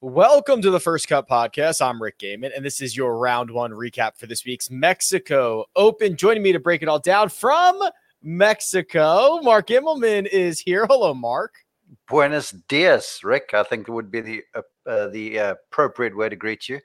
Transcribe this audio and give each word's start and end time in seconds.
Welcome 0.00 0.62
to 0.62 0.70
the 0.70 0.78
First 0.78 1.08
Cut 1.08 1.28
Podcast. 1.28 1.84
I'm 1.84 2.00
Rick 2.00 2.20
Gehman, 2.20 2.52
and 2.54 2.64
this 2.64 2.80
is 2.80 2.96
your 2.96 3.18
round 3.18 3.50
one 3.50 3.72
recap 3.72 4.16
for 4.16 4.28
this 4.28 4.44
week's 4.44 4.70
Mexico 4.70 5.64
Open. 5.74 6.16
Joining 6.16 6.44
me 6.44 6.52
to 6.52 6.60
break 6.60 6.84
it 6.84 6.88
all 6.88 7.00
down 7.00 7.28
from 7.30 7.82
Mexico, 8.22 9.40
Mark 9.42 9.66
Immelman 9.66 10.28
is 10.28 10.60
here. 10.60 10.86
Hello, 10.86 11.14
Mark. 11.14 11.56
Buenos 12.08 12.52
dias, 12.68 13.24
Rick. 13.24 13.50
I 13.54 13.64
think 13.64 13.88
it 13.88 13.90
would 13.90 14.08
be 14.08 14.20
the 14.20 14.42
uh, 14.54 14.62
uh, 14.88 15.08
the 15.08 15.36
uh, 15.36 15.50
appropriate 15.72 16.16
way 16.16 16.28
to 16.28 16.36
greet 16.36 16.68
you. 16.68 16.76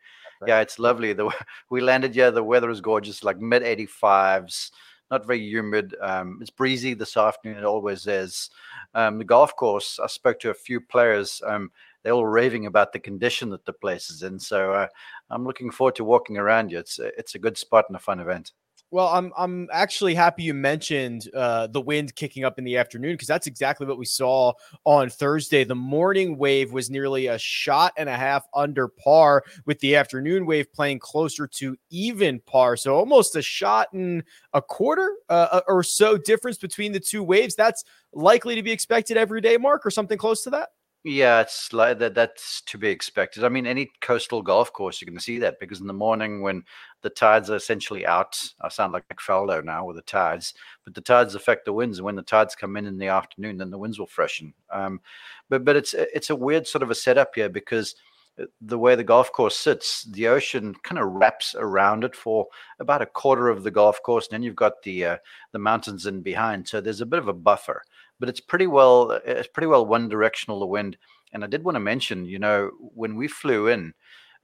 Right. 0.41 0.47
Yeah, 0.47 0.61
it's 0.61 0.79
lovely. 0.79 1.13
The 1.13 1.29
we 1.69 1.81
landed 1.81 2.15
here. 2.15 2.31
The 2.31 2.43
weather 2.43 2.71
is 2.71 2.81
gorgeous, 2.81 3.23
like 3.23 3.37
mid 3.37 3.61
85s. 3.61 4.71
Not 5.11 5.27
very 5.27 5.41
humid. 5.41 5.95
Um, 6.01 6.39
it's 6.41 6.49
breezy 6.49 6.95
this 6.95 7.15
afternoon. 7.15 7.59
It 7.59 7.63
always 7.63 8.07
is. 8.07 8.49
Um, 8.95 9.19
the 9.19 9.23
golf 9.23 9.55
course. 9.55 9.99
I 10.03 10.07
spoke 10.07 10.39
to 10.39 10.49
a 10.49 10.55
few 10.55 10.81
players. 10.81 11.39
Um, 11.45 11.69
they're 12.03 12.13
all 12.13 12.25
raving 12.25 12.65
about 12.65 12.93
the 12.93 12.99
condition 12.99 13.49
that 13.49 13.65
the 13.65 13.73
place 13.73 14.09
is 14.09 14.23
in. 14.23 14.39
So 14.39 14.73
uh, 14.73 14.87
I'm 15.29 15.45
looking 15.45 15.71
forward 15.71 15.95
to 15.95 16.03
walking 16.03 16.37
around 16.37 16.71
you. 16.71 16.79
It's 16.79 16.99
it's 16.99 17.35
a 17.35 17.39
good 17.39 17.57
spot 17.57 17.85
and 17.87 17.95
a 17.95 17.99
fun 17.99 18.19
event. 18.19 18.51
Well, 18.93 19.07
I'm 19.07 19.33
I'm 19.35 19.69
actually 19.71 20.13
happy 20.13 20.43
you 20.43 20.53
mentioned 20.53 21.27
uh, 21.33 21.65
the 21.65 21.81
wind 21.81 22.15
kicking 22.15 22.43
up 22.43 22.59
in 22.59 22.63
the 22.63 22.77
afternoon 22.77 23.13
because 23.13 23.27
that's 23.27 23.47
exactly 23.47 23.87
what 23.87 23.97
we 23.97 24.05
saw 24.05 24.53
on 24.83 25.09
Thursday. 25.09 25.63
The 25.63 25.73
morning 25.73 26.37
wave 26.37 26.71
was 26.71 26.91
nearly 26.91 27.25
a 27.25 27.39
shot 27.39 27.93
and 27.97 28.07
a 28.07 28.15
half 28.15 28.45
under 28.53 28.87
par, 28.87 29.45
with 29.65 29.79
the 29.79 29.95
afternoon 29.95 30.45
wave 30.45 30.71
playing 30.73 30.99
closer 30.99 31.47
to 31.47 31.75
even 31.89 32.39
par. 32.41 32.77
So 32.77 32.95
almost 32.95 33.35
a 33.35 33.41
shot 33.41 33.91
and 33.93 34.23
a 34.53 34.61
quarter 34.61 35.11
uh, 35.27 35.61
or 35.67 35.81
so 35.81 36.15
difference 36.15 36.59
between 36.59 36.91
the 36.91 36.99
two 36.99 37.23
waves. 37.23 37.55
That's 37.55 37.83
likely 38.13 38.53
to 38.53 38.61
be 38.61 38.71
expected 38.71 39.17
every 39.17 39.41
day, 39.41 39.57
Mark, 39.57 39.87
or 39.87 39.89
something 39.89 40.19
close 40.19 40.43
to 40.43 40.51
that. 40.51 40.69
Yeah, 41.05 41.41
it's 41.41 41.73
like 41.73 41.99
that. 41.99 42.15
That's 42.15 42.61
to 42.61 42.77
be 42.77 42.87
expected. 42.87 43.43
I 43.43 43.49
mean, 43.49 43.65
any 43.67 43.91
coastal 43.99 44.41
golf 44.41 44.71
course, 44.71 45.01
you're 45.01 45.07
going 45.07 45.17
to 45.17 45.23
see 45.23 45.37
that 45.39 45.59
because 45.59 45.81
in 45.81 45.87
the 45.87 45.93
morning 45.93 46.41
when 46.41 46.63
the 47.01 47.09
tides 47.09 47.49
are 47.49 47.57
essentially 47.57 48.05
out, 48.05 48.39
I 48.61 48.69
sound 48.69 48.93
like 48.93 49.03
Faldo 49.17 49.61
now 49.65 49.85
with 49.85 49.97
the 49.97 50.01
tides, 50.01 50.53
but 50.85 50.93
the 50.93 51.01
tides 51.01 51.35
affect 51.35 51.65
the 51.65 51.73
winds, 51.73 51.97
and 51.97 52.05
when 52.05 52.15
the 52.15 52.21
tides 52.21 52.55
come 52.55 52.77
in 52.77 52.85
in 52.85 52.97
the 52.97 53.07
afternoon, 53.07 53.57
then 53.57 53.69
the 53.69 53.77
winds 53.77 53.99
will 53.99 54.07
freshen. 54.07 54.53
Um, 54.71 55.01
but 55.49 55.65
but 55.65 55.75
it's 55.75 55.93
it's 55.93 56.29
a 56.29 56.35
weird 56.37 56.67
sort 56.67 56.83
of 56.83 56.89
a 56.91 56.95
setup 56.95 57.35
here 57.35 57.49
because 57.49 57.95
uh, 58.41 58.45
the 58.61 58.79
way 58.79 58.95
the 58.95 59.03
golf 59.03 59.29
course 59.33 59.57
sits, 59.57 60.03
the 60.05 60.29
ocean 60.29 60.73
kind 60.83 60.99
of 60.99 61.11
wraps 61.11 61.53
around 61.57 62.05
it 62.05 62.15
for 62.15 62.47
about 62.79 63.01
a 63.01 63.05
quarter 63.05 63.49
of 63.49 63.63
the 63.63 63.71
golf 63.71 64.01
course, 64.03 64.27
and 64.27 64.35
then 64.35 64.43
you've 64.43 64.55
got 64.55 64.81
the 64.83 65.05
uh, 65.05 65.17
the 65.51 65.59
mountains 65.59 66.05
in 66.05 66.21
behind. 66.21 66.65
So 66.65 66.79
there's 66.79 67.01
a 67.01 67.05
bit 67.05 67.19
of 67.19 67.27
a 67.27 67.33
buffer 67.33 67.83
but 68.23 68.29
it's 68.29 68.39
pretty 68.39 68.67
well 68.67 69.11
it's 69.25 69.49
pretty 69.49 69.67
well 69.67 69.85
one 69.85 70.07
directional 70.07 70.61
the 70.61 70.65
wind. 70.65 70.95
And 71.33 71.43
I 71.43 71.47
did 71.47 71.61
want 71.61 71.75
to 71.75 71.81
mention, 71.81 72.23
you 72.23 72.39
know, 72.39 72.71
when 72.79 73.17
we 73.17 73.27
flew 73.27 73.67
in, 73.67 73.93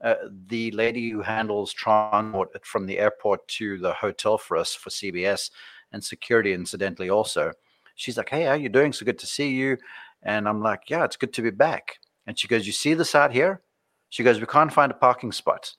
uh, 0.04 0.16
the 0.48 0.70
lady 0.72 1.08
who 1.08 1.22
handles 1.22 1.72
transport 1.72 2.50
from 2.66 2.84
the 2.84 2.98
airport 2.98 3.48
to 3.48 3.78
the 3.78 3.94
hotel 3.94 4.36
for 4.36 4.58
us 4.58 4.74
for 4.74 4.90
CBS 4.90 5.50
and 5.92 6.04
security, 6.04 6.52
incidentally, 6.52 7.08
also, 7.08 7.52
she's 7.94 8.18
like, 8.18 8.28
"Hey, 8.28 8.42
how 8.42 8.52
you 8.52 8.68
doing? 8.68 8.92
So 8.92 9.06
good 9.06 9.18
to 9.18 9.26
see 9.26 9.48
you." 9.48 9.78
And 10.22 10.46
I'm 10.46 10.60
like, 10.60 10.90
"Yeah, 10.90 11.04
it's 11.06 11.16
good 11.16 11.32
to 11.32 11.42
be 11.42 11.48
back." 11.48 12.00
And 12.26 12.38
she 12.38 12.48
goes, 12.48 12.66
"You 12.66 12.74
see 12.74 12.92
this 12.92 13.14
out 13.14 13.32
here?" 13.32 13.62
She 14.10 14.22
goes, 14.22 14.40
"We 14.40 14.46
can't 14.46 14.70
find 14.70 14.92
a 14.92 14.94
parking 15.06 15.32
spot." 15.32 15.74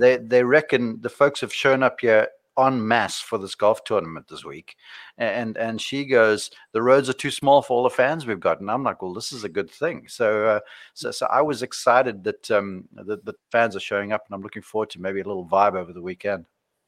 they 0.00 0.16
they 0.16 0.42
reckon 0.42 0.98
the 1.02 1.10
folks 1.10 1.42
have 1.42 1.52
shown 1.52 1.82
up 1.82 2.00
here 2.00 2.26
en 2.58 2.86
masse 2.86 3.20
for 3.20 3.38
this 3.38 3.54
golf 3.54 3.84
tournament 3.84 4.26
this 4.28 4.44
week. 4.44 4.76
And 5.18 5.56
and 5.56 5.80
she 5.80 6.04
goes, 6.04 6.50
the 6.72 6.82
roads 6.82 7.08
are 7.08 7.14
too 7.14 7.30
small 7.30 7.62
for 7.62 7.76
all 7.76 7.82
the 7.82 7.90
fans 7.90 8.26
we've 8.26 8.40
got. 8.40 8.60
And 8.60 8.70
I'm 8.70 8.82
like, 8.82 9.02
well, 9.02 9.14
this 9.14 9.32
is 9.32 9.44
a 9.44 9.48
good 9.48 9.70
thing. 9.70 10.06
So 10.08 10.46
uh, 10.46 10.60
so, 10.94 11.10
so 11.10 11.26
I 11.26 11.42
was 11.42 11.62
excited 11.62 12.24
that 12.24 12.50
um 12.50 12.88
the, 12.92 13.18
the 13.24 13.34
fans 13.50 13.76
are 13.76 13.80
showing 13.80 14.12
up, 14.12 14.24
and 14.26 14.34
I'm 14.34 14.42
looking 14.42 14.62
forward 14.62 14.90
to 14.90 15.00
maybe 15.00 15.20
a 15.20 15.24
little 15.24 15.46
vibe 15.46 15.74
over 15.74 15.92
the 15.92 16.02
weekend. 16.02 16.46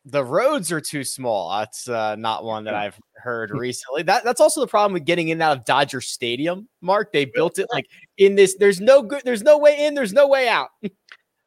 The 0.09 0.25
roads 0.25 0.71
are 0.71 0.81
too 0.81 1.03
small. 1.03 1.51
That's 1.59 1.89
uh, 1.89 2.15
not 2.15 2.45
one 2.45 2.63
that 2.65 2.75
I've 2.75 2.97
heard 3.17 3.51
recently. 3.55 4.05
That 4.05 4.23
that's 4.23 4.41
also 4.41 4.61
the 4.61 4.69
problem 4.69 4.93
with 4.93 5.05
getting 5.05 5.29
in 5.29 5.37
and 5.37 5.43
out 5.43 5.57
of 5.57 5.65
Dodger 5.65 6.01
Stadium. 6.01 6.69
Mark, 6.81 7.13
they 7.13 7.25
built 7.25 7.59
it 7.59 7.67
like 7.73 7.87
in 8.17 8.37
this. 8.37 8.55
There's 8.57 8.81
no 8.81 9.03
good. 9.03 9.23
There's 9.25 9.43
no 9.43 9.59
way 9.59 9.85
in. 9.85 9.95
There's 9.95 10.13
no 10.13 10.29
way 10.29 10.49
out. 10.49 10.69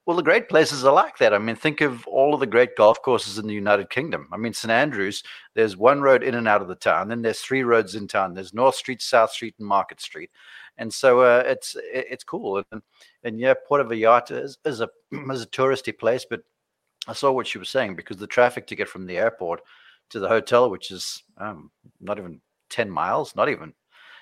Well, 0.10 0.18
the 0.18 0.24
great 0.24 0.50
places 0.50 0.84
are 0.86 0.92
like 0.92 1.20
that. 1.20 1.36
I 1.36 1.38
mean, 1.38 1.56
think 1.56 1.82
of 1.82 2.08
all 2.08 2.34
of 2.34 2.40
the 2.40 2.48
great 2.48 2.76
golf 2.76 3.00
courses 3.00 3.38
in 3.38 3.46
the 3.46 3.54
United 3.54 3.92
Kingdom. 3.92 4.28
I 4.34 4.38
mean, 4.38 4.54
St 4.54 4.72
Andrews, 4.72 5.22
there's 5.54 5.78
one 5.78 6.02
road 6.02 6.24
in 6.24 6.34
and 6.34 6.48
out 6.48 6.64
of 6.64 6.68
the 6.68 6.74
town, 6.74 7.10
then 7.10 7.22
there's 7.22 7.42
three 7.42 7.62
roads 7.62 7.94
in 7.94 8.08
town. 8.08 8.34
There's 8.34 8.52
North 8.52 8.74
Street, 8.74 9.04
South 9.04 9.30
Street, 9.30 9.54
and 9.60 9.68
Market 9.68 10.02
Street, 10.02 10.32
and 10.80 10.92
so 10.92 11.20
uh, 11.20 11.44
it's 11.46 11.78
it's 11.94 12.24
cool. 12.24 12.64
And 12.72 12.82
and 13.24 13.40
yeah, 13.40 13.54
Puerto 13.68 13.84
Vallarta 13.84 14.44
is, 14.44 14.58
is 14.66 14.82
a 14.82 14.90
is 15.12 15.44
a 15.44 15.46
touristy 15.46 15.96
place, 15.96 16.26
but 16.28 16.42
I 17.08 17.14
saw 17.14 17.32
what 17.32 17.46
she 17.46 17.60
was 17.60 17.70
saying 17.70 17.96
because 17.96 18.18
the 18.18 18.26
traffic 18.26 18.66
to 18.66 18.76
get 18.76 18.90
from 18.90 19.06
the 19.06 19.20
airport 19.20 19.62
to 20.10 20.20
the 20.20 20.28
hotel, 20.28 20.72
which 20.72 20.90
is 20.90 21.22
um, 21.38 21.70
not 22.02 22.18
even 22.18 22.42
ten 22.72 22.90
miles, 22.90 23.36
not 23.36 23.48
even, 23.48 23.76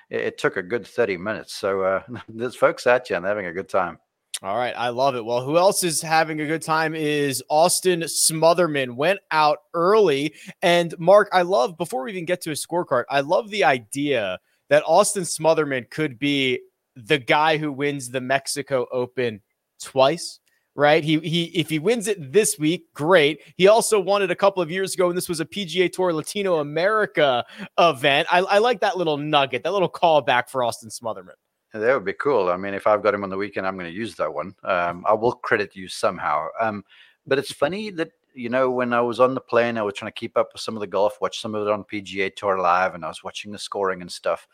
it, 0.10 0.20
it, 0.20 0.38
took 0.38 0.58
a 0.58 0.62
good 0.62 0.86
thirty 0.86 1.16
minutes. 1.16 1.54
So 1.54 1.82
uh, 1.84 2.04
there's 2.28 2.58
folks 2.58 2.86
out 2.88 3.08
here 3.08 3.16
and 3.16 3.24
they're 3.24 3.32
having 3.32 3.46
a 3.46 3.54
good 3.54 3.70
time. 3.70 4.00
All 4.44 4.56
right, 4.56 4.74
I 4.78 4.90
love 4.90 5.16
it. 5.16 5.26
Well, 5.26 5.42
who 5.42 5.58
else 5.58 5.84
is 5.84 6.00
having 6.00 6.40
a 6.40 6.46
good 6.46 6.62
time 6.62 6.94
is 6.94 7.42
Austin 7.50 8.02
Smotherman. 8.02 8.96
Went 8.96 9.20
out 9.32 9.60
early, 9.74 10.36
and 10.62 10.94
Mark, 11.00 11.28
I 11.34 11.42
love 11.42 11.76
before 11.76 12.04
we 12.04 12.12
even 12.12 12.26
get 12.26 12.42
to 12.42 12.52
a 12.52 12.54
scorecard, 12.54 13.06
I 13.10 13.22
love 13.22 13.50
the 13.50 13.64
idea 13.64 14.38
that 14.70 14.84
Austin 14.86 15.24
Smotherman 15.24 15.90
could 15.90 16.20
be 16.20 16.60
the 16.96 17.18
guy 17.18 17.58
who 17.58 17.72
wins 17.72 18.10
the 18.10 18.22
Mexico 18.22 18.86
Open 18.92 19.42
twice. 19.82 20.40
Right? 20.76 21.04
He 21.04 21.18
he 21.22 21.46
if 21.46 21.72
he 21.72 21.80
wins 21.80 22.08
it 22.08 22.32
this 22.32 22.60
week, 22.60 22.94
great. 22.94 23.40
He 23.56 23.68
also 23.68 24.00
won 24.00 24.22
it 24.22 24.30
a 24.30 24.36
couple 24.36 24.62
of 24.62 24.70
years 24.70 24.94
ago, 24.94 25.10
and 25.10 25.18
this 25.18 25.28
was 25.28 25.40
a 25.40 25.46
PGA 25.46 25.92
Tour 25.92 26.14
Latino 26.14 26.58
America 26.58 27.44
event. 27.80 28.28
I, 28.32 28.42
I 28.42 28.58
like 28.60 28.82
that 28.82 28.96
little 28.96 29.18
nugget, 29.18 29.64
that 29.64 29.74
little 29.74 29.90
callback 29.90 30.50
for 30.50 30.64
Austin 30.64 30.90
Smotherman. 30.90 31.34
That 31.74 31.94
would 31.94 32.06
be 32.06 32.14
cool. 32.14 32.50
I 32.50 32.58
mean, 32.58 32.74
if 32.74 32.88
I've 32.88 33.04
got 33.04 33.14
him 33.14 33.24
on 33.24 33.30
the 33.30 33.38
weekend, 33.38 33.68
I'm 33.68 33.78
going 33.78 33.92
to 33.92 33.96
use 33.96 34.16
that 34.16 34.34
one. 34.34 34.56
Um, 34.64 35.04
I 35.08 35.14
will 35.14 35.34
credit 35.34 35.76
you 35.76 35.88
somehow. 35.88 36.48
Um, 36.60 36.84
but 37.26 37.38
it's 37.38 37.52
funny 37.52 37.90
that 37.92 38.12
you 38.34 38.50
know 38.50 38.70
when 38.72 38.94
I 38.94 39.02
was 39.02 39.20
on 39.20 39.34
the 39.34 39.42
plane, 39.42 39.78
I 39.78 39.82
was 39.82 39.96
trying 39.96 40.12
to 40.12 40.20
keep 40.20 40.38
up 40.38 40.50
with 40.54 40.62
some 40.62 40.76
of 40.76 40.80
the 40.80 40.88
golf, 40.88 41.20
watch 41.20 41.42
some 41.42 41.56
of 41.56 41.68
it 41.68 41.72
on 41.72 41.84
PGA 41.84 42.34
Tour 42.36 42.60
Live, 42.60 42.96
and 42.96 43.04
I 43.04 43.10
was 43.10 43.24
watching 43.24 43.52
the 43.52 43.60
scoring 43.60 44.02
and 44.02 44.12
stuff. 44.12 44.48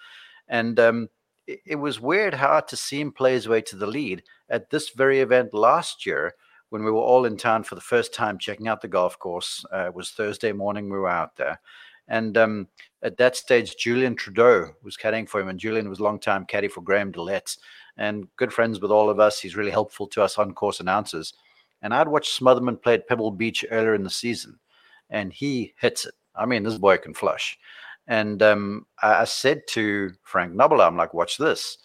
And 0.48 0.80
um, 0.80 1.10
it, 1.48 1.60
it, 1.66 1.76
was 1.76 2.00
weird 2.00 2.34
how 2.34 2.60
to 2.60 2.76
see 2.76 3.00
him 3.00 3.12
play 3.12 3.34
his 3.34 3.48
way 3.48 3.62
to 3.62 3.76
the 3.76 3.88
lead 3.88 4.24
at 4.50 4.70
this 4.70 4.90
very 4.90 5.20
event 5.20 5.54
last 5.54 6.06
year 6.06 6.34
when 6.70 6.84
we 6.84 6.92
were 6.92 6.98
all 6.98 7.26
in 7.26 7.38
town 7.38 7.64
for 7.64 7.76
the 7.76 7.82
first 7.82 8.14
time 8.14 8.38
checking 8.38 8.68
out 8.68 8.82
the 8.82 8.88
golf 8.88 9.20
course. 9.20 9.64
Uh, 9.72 9.86
it 9.86 9.94
was 9.94 10.12
Thursday 10.12 10.52
morning. 10.52 10.90
We 10.90 10.98
were 10.98 11.10
out 11.10 11.36
there, 11.36 11.60
And 12.08 12.38
um, 12.38 12.68
at 13.02 13.18
that 13.18 13.36
stage, 13.36 13.76
Julian 13.78 14.16
Trudeau 14.16 14.74
was 14.84 14.98
caddying 14.98 15.28
for 15.28 15.40
him, 15.40 15.48
and 15.48 15.60
Julian 15.60 15.90
was 15.90 16.00
long-time 16.00 16.46
caddy 16.46 16.68
for 16.68 16.82
Graham 16.82 17.12
DeLaet 17.12 17.58
and 17.98 18.28
good 18.36 18.52
friends 18.52 18.80
with 18.80 18.92
all 18.92 19.10
of 19.10 19.20
us. 19.20 19.40
He's 19.40 19.56
really 19.56 19.72
helpful 19.72 20.08
to 20.08 20.24
us 20.24 20.38
on 20.38 20.54
course 20.54 20.80
announcers. 20.80 21.34
And 21.82 21.94
I'd 21.94 22.08
watched 22.08 22.40
Smotherman 22.40 22.82
play 22.82 22.96
at 22.96 23.08
Pebble 23.08 23.32
Beach 23.32 23.66
earlier 23.70 23.94
in 23.94 24.04
the 24.04 24.10
season, 24.10 24.60
and 25.10 25.32
he 25.32 25.74
hits 25.80 26.06
it. 26.06 26.14
I 26.36 26.46
mean, 26.46 26.64
this 26.64 26.78
boy 26.78 26.98
can 26.98 27.14
flush. 27.14 27.58
And 28.08 28.42
um, 28.42 28.86
I, 29.02 29.22
I, 29.22 29.24
said 29.24 29.62
to 29.70 30.12
Frank 30.24 30.54
Nobilo, 30.54 30.86
I'm 30.86 30.98
like, 30.98 31.14
watch 31.14 31.38
this. 31.38 31.78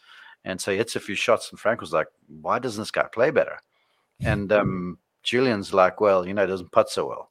And 0.45 0.61
so 0.61 0.73
he 0.73 0.79
hits 0.79 0.97
a 0.97 1.01
few 1.01 1.15
shots, 1.15 1.51
and 1.51 1.61
Frank 1.61 1.81
was 1.81 1.93
like, 1.93 2.09
why 2.41 2.59
doesn't 2.59 2.81
this 2.81 2.91
guy 2.91 3.07
play 3.13 3.31
better? 3.31 3.59
And 4.21 4.51
um, 4.53 4.99
Julien's 5.23 5.73
like, 5.73 6.01
well, 6.01 6.27
you 6.27 6.35
know, 6.35 6.47
doesn't 6.47 6.73
putt 6.73 6.91
so 6.91 7.07
well. 7.07 7.31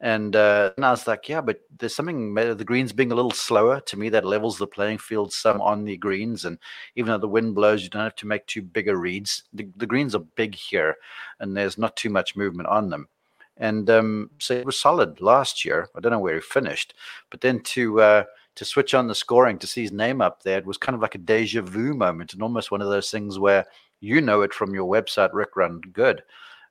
And, 0.00 0.36
uh, 0.36 0.72
and 0.76 0.84
I 0.84 0.90
was 0.90 1.06
like, 1.06 1.28
yeah, 1.28 1.40
but 1.40 1.60
there's 1.78 1.94
something, 1.94 2.34
the 2.34 2.64
greens 2.64 2.92
being 2.92 3.12
a 3.12 3.14
little 3.14 3.30
slower 3.30 3.80
to 3.80 3.96
me 3.96 4.08
that 4.10 4.24
levels 4.24 4.58
the 4.58 4.66
playing 4.66 4.98
field 4.98 5.32
some 5.32 5.60
on 5.60 5.84
the 5.84 5.96
greens. 5.96 6.44
And 6.44 6.58
even 6.96 7.10
though 7.10 7.18
the 7.18 7.28
wind 7.28 7.54
blows, 7.54 7.82
you 7.82 7.88
don't 7.88 8.02
have 8.02 8.16
to 8.16 8.26
make 8.26 8.46
too 8.46 8.62
bigger 8.62 8.96
reads. 8.96 9.44
The, 9.52 9.68
the 9.76 9.86
greens 9.86 10.14
are 10.14 10.20
big 10.36 10.54
here 10.54 10.96
and 11.40 11.56
there's 11.56 11.78
not 11.78 11.96
too 11.96 12.10
much 12.10 12.36
movement 12.36 12.68
on 12.68 12.90
them. 12.90 13.08
And 13.56 13.88
um, 13.88 14.30
so 14.38 14.54
it 14.54 14.66
was 14.66 14.78
solid 14.78 15.20
last 15.20 15.64
year. 15.64 15.88
I 15.94 16.00
don't 16.00 16.12
know 16.12 16.18
where 16.18 16.34
he 16.34 16.40
finished, 16.40 16.94
but 17.30 17.40
then 17.40 17.60
to, 17.60 18.00
uh, 18.00 18.24
to 18.56 18.64
switch 18.64 18.94
on 18.94 19.06
the 19.06 19.14
scoring 19.14 19.58
to 19.58 19.66
see 19.66 19.82
his 19.82 19.92
name 19.92 20.20
up 20.20 20.42
there, 20.42 20.58
it 20.58 20.66
was 20.66 20.76
kind 20.76 20.96
of 20.96 21.02
like 21.02 21.14
a 21.14 21.18
deja 21.18 21.62
vu 21.62 21.94
moment 21.94 22.34
and 22.34 22.42
almost 22.42 22.72
one 22.72 22.82
of 22.82 22.88
those 22.90 23.10
things 23.10 23.38
where 23.38 23.64
you 24.00 24.20
know 24.20 24.42
it 24.42 24.52
from 24.52 24.74
your 24.74 24.90
website, 24.90 25.30
Rick 25.32 25.56
Run 25.56 25.80
Good 25.80 26.22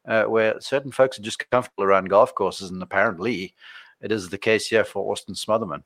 uh, 0.08 0.24
where 0.24 0.60
certain 0.60 0.92
folks 0.92 1.20
are 1.20 1.24
just 1.24 1.50
comfortable 1.50 1.84
around 1.84 2.10
golf 2.10 2.36
courses, 2.36 2.70
and 2.70 2.82
apparently 2.82 3.54
it 4.02 4.12
is 4.12 4.30
the 4.30 4.38
case 4.38 4.68
here 4.68 4.84
for 4.84 5.12
Austin 5.12 5.36
Smotherman. 5.36 5.84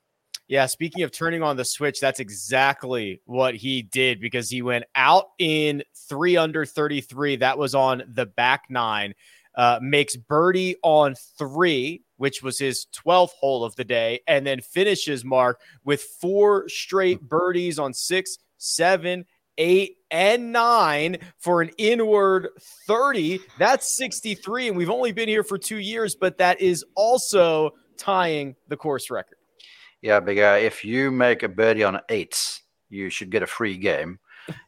Yeah, 0.48 0.66
speaking 0.68 1.04
of 1.04 1.12
turning 1.12 1.44
on 1.44 1.58
the 1.58 1.66
switch, 1.66 2.00
that's 2.00 2.22
exactly 2.22 3.22
what 3.26 3.56
he 3.56 3.82
did 3.82 4.22
because 4.22 4.50
he 4.50 4.62
went 4.62 4.86
out 4.96 5.26
in 5.40 5.84
three 5.94 6.38
under 6.38 6.66
33. 6.66 7.38
That 7.38 7.58
was 7.58 7.76
on 7.76 8.04
the 8.08 8.26
back 8.26 8.64
nine. 8.70 9.14
Uh, 9.56 9.80
makes 9.82 10.16
birdie 10.16 10.76
on 10.84 11.16
three, 11.38 12.04
which 12.18 12.44
was 12.44 12.60
his 12.60 12.86
12th 12.96 13.32
hole 13.32 13.66
of 13.66 13.76
the 13.76 13.84
day, 13.84 14.22
and 14.28 14.46
then 14.46 14.62
finishes 14.62 15.26
Mark 15.26 15.60
with 15.84 16.02
four 16.02 16.70
straight 16.70 17.22
birdies 17.22 17.80
on 17.80 17.92
six, 17.94 18.38
seven, 18.58 19.26
eight, 19.58 19.98
and 20.12 20.52
nine 20.52 21.18
for 21.38 21.62
an 21.62 21.72
inward 21.78 22.50
30. 22.88 23.40
That's 23.60 23.96
63. 23.98 24.70
And 24.70 24.78
we've 24.78 24.90
only 24.90 25.12
been 25.12 25.30
here 25.30 25.44
for 25.44 25.58
two 25.58 25.78
years, 25.78 26.16
but 26.16 26.38
that 26.38 26.62
is 26.62 26.86
also 26.96 27.72
tying 27.98 28.56
the 28.68 28.78
course 28.78 29.10
record. 29.10 29.38
Yeah, 30.02 30.20
big 30.20 30.38
guy. 30.38 30.58
If 30.60 30.86
you 30.86 31.12
make 31.12 31.44
a 31.44 31.50
birdie 31.50 31.84
on 31.84 32.00
eights, 32.10 32.62
you 32.90 33.10
should 33.10 33.30
get 33.30 33.44
a 33.44 33.48
free 33.48 33.78
game. 33.78 34.20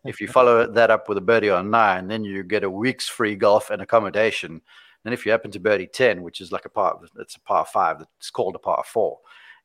if 0.05 0.19
you 0.19 0.27
follow 0.27 0.69
that 0.69 0.91
up 0.91 1.07
with 1.07 1.17
a 1.17 1.21
birdie 1.21 1.49
on 1.49 1.69
nine, 1.69 2.07
then 2.07 2.23
you 2.23 2.43
get 2.43 2.63
a 2.63 2.69
week's 2.69 3.07
free 3.07 3.35
golf 3.35 3.69
and 3.69 3.81
accommodation. 3.81 4.61
And 5.05 5.13
if 5.13 5.25
you 5.25 5.31
happen 5.31 5.51
to 5.51 5.59
birdie 5.59 5.87
10, 5.87 6.21
which 6.23 6.41
is 6.41 6.51
like 6.51 6.65
a 6.65 6.69
par, 6.69 6.99
it's 7.17 7.35
a 7.35 7.41
par 7.41 7.65
five 7.65 7.99
that's 7.99 8.29
called 8.29 8.55
a 8.55 8.59
par 8.59 8.83
four. 8.85 9.19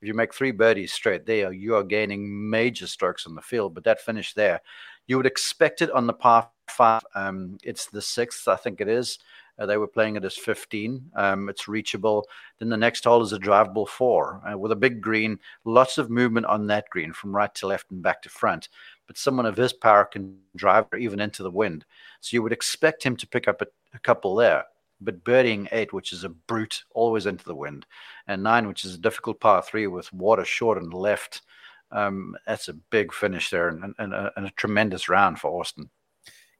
If 0.04 0.08
you 0.08 0.12
make 0.12 0.34
three 0.34 0.50
birdies 0.50 0.92
straight 0.92 1.24
there, 1.24 1.50
you 1.50 1.76
are 1.76 1.82
gaining 1.82 2.50
major 2.50 2.86
strokes 2.86 3.26
on 3.26 3.34
the 3.34 3.40
field. 3.40 3.72
But 3.72 3.84
that 3.84 4.02
finish 4.02 4.34
there, 4.34 4.60
you 5.06 5.16
would 5.16 5.24
expect 5.24 5.80
it 5.80 5.90
on 5.92 6.06
the 6.06 6.12
par 6.12 6.50
five. 6.68 7.02
Um, 7.14 7.56
it's 7.64 7.86
the 7.86 8.02
sixth, 8.02 8.46
I 8.46 8.56
think 8.56 8.82
it 8.82 8.88
is. 8.88 9.18
Uh, 9.58 9.64
they 9.64 9.78
were 9.78 9.86
playing 9.86 10.16
it 10.16 10.24
as 10.26 10.36
15. 10.36 11.10
Um, 11.16 11.48
it's 11.48 11.68
reachable. 11.68 12.26
Then 12.58 12.68
the 12.68 12.76
next 12.76 13.04
hole 13.04 13.22
is 13.22 13.32
a 13.32 13.38
drivable 13.38 13.88
four 13.88 14.42
uh, 14.46 14.58
with 14.58 14.72
a 14.72 14.76
big 14.76 15.00
green, 15.00 15.38
lots 15.64 15.96
of 15.96 16.10
movement 16.10 16.44
on 16.44 16.66
that 16.66 16.90
green 16.90 17.14
from 17.14 17.34
right 17.34 17.54
to 17.54 17.66
left 17.66 17.90
and 17.90 18.02
back 18.02 18.20
to 18.24 18.28
front. 18.28 18.68
But 19.06 19.16
someone 19.16 19.46
of 19.46 19.56
his 19.56 19.72
power 19.72 20.04
can 20.04 20.36
drive 20.54 20.84
even 20.98 21.18
into 21.18 21.42
the 21.42 21.50
wind. 21.50 21.86
So 22.20 22.34
you 22.34 22.42
would 22.42 22.52
expect 22.52 23.02
him 23.02 23.16
to 23.16 23.26
pick 23.26 23.48
up 23.48 23.62
a, 23.62 23.68
a 23.94 23.98
couple 24.00 24.34
there. 24.34 24.64
But 25.04 25.24
birdieing 25.24 25.68
eight, 25.72 25.92
which 25.92 26.12
is 26.12 26.24
a 26.24 26.28
brute, 26.28 26.84
always 26.94 27.26
into 27.26 27.44
the 27.44 27.54
wind, 27.54 27.86
and 28.26 28.42
nine, 28.42 28.66
which 28.66 28.84
is 28.84 28.94
a 28.94 28.98
difficult 28.98 29.40
par 29.40 29.62
three 29.62 29.86
with 29.86 30.12
water 30.12 30.44
short 30.44 30.78
and 30.78 30.92
left, 30.92 31.42
um, 31.90 32.36
that's 32.46 32.68
a 32.68 32.74
big 32.74 33.12
finish 33.12 33.50
there 33.50 33.68
and, 33.68 33.94
and, 33.98 34.14
a, 34.14 34.32
and 34.36 34.46
a 34.46 34.50
tremendous 34.50 35.08
round 35.08 35.38
for 35.38 35.60
Austin 35.60 35.90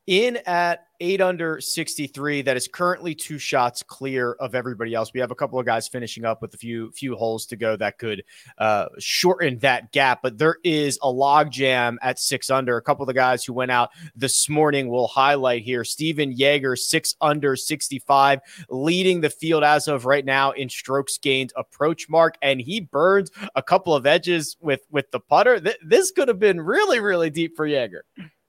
in 0.06 0.38
at 0.46 0.86
eight 1.00 1.20
under 1.20 1.60
63 1.60 2.42
that 2.42 2.56
is 2.56 2.68
currently 2.68 3.14
two 3.14 3.38
shots 3.38 3.82
clear 3.82 4.32
of 4.34 4.54
everybody 4.54 4.94
else. 4.94 5.12
We 5.12 5.20
have 5.20 5.30
a 5.30 5.34
couple 5.34 5.58
of 5.58 5.66
guys 5.66 5.88
finishing 5.88 6.24
up 6.24 6.40
with 6.40 6.54
a 6.54 6.56
few 6.56 6.92
few 6.92 7.16
holes 7.16 7.46
to 7.46 7.56
go 7.56 7.76
that 7.76 7.98
could 7.98 8.22
uh, 8.58 8.86
shorten 8.98 9.58
that 9.58 9.92
gap 9.92 10.20
but 10.22 10.38
there 10.38 10.58
is 10.62 10.98
a 11.02 11.10
log 11.10 11.50
jam 11.50 11.98
at 12.02 12.18
six 12.18 12.48
under. 12.48 12.76
A 12.76 12.82
couple 12.82 13.02
of 13.02 13.08
the 13.08 13.14
guys 13.14 13.44
who 13.44 13.52
went 13.52 13.70
out 13.70 13.90
this 14.14 14.48
morning 14.48 14.88
will 14.88 15.08
highlight 15.08 15.62
here. 15.62 15.84
Stephan 15.84 16.32
Jaeger, 16.32 16.76
six 16.76 17.14
under 17.20 17.56
65 17.56 18.40
leading 18.68 19.20
the 19.20 19.30
field 19.30 19.64
as 19.64 19.88
of 19.88 20.06
right 20.06 20.24
now 20.24 20.52
in 20.52 20.68
strokes 20.68 21.18
gained 21.18 21.52
approach 21.56 22.08
mark 22.08 22.36
and 22.40 22.60
he 22.60 22.80
burns 22.80 23.30
a 23.54 23.62
couple 23.62 23.94
of 23.94 24.06
edges 24.06 24.56
with 24.60 24.86
with 24.90 25.10
the 25.10 25.20
putter. 25.20 25.60
Th- 25.60 25.78
this 25.84 26.10
could 26.12 26.28
have 26.28 26.38
been 26.38 26.60
really 26.60 27.00
really 27.00 27.30
deep 27.30 27.56
for 27.56 27.66
Jaeger 27.66 28.04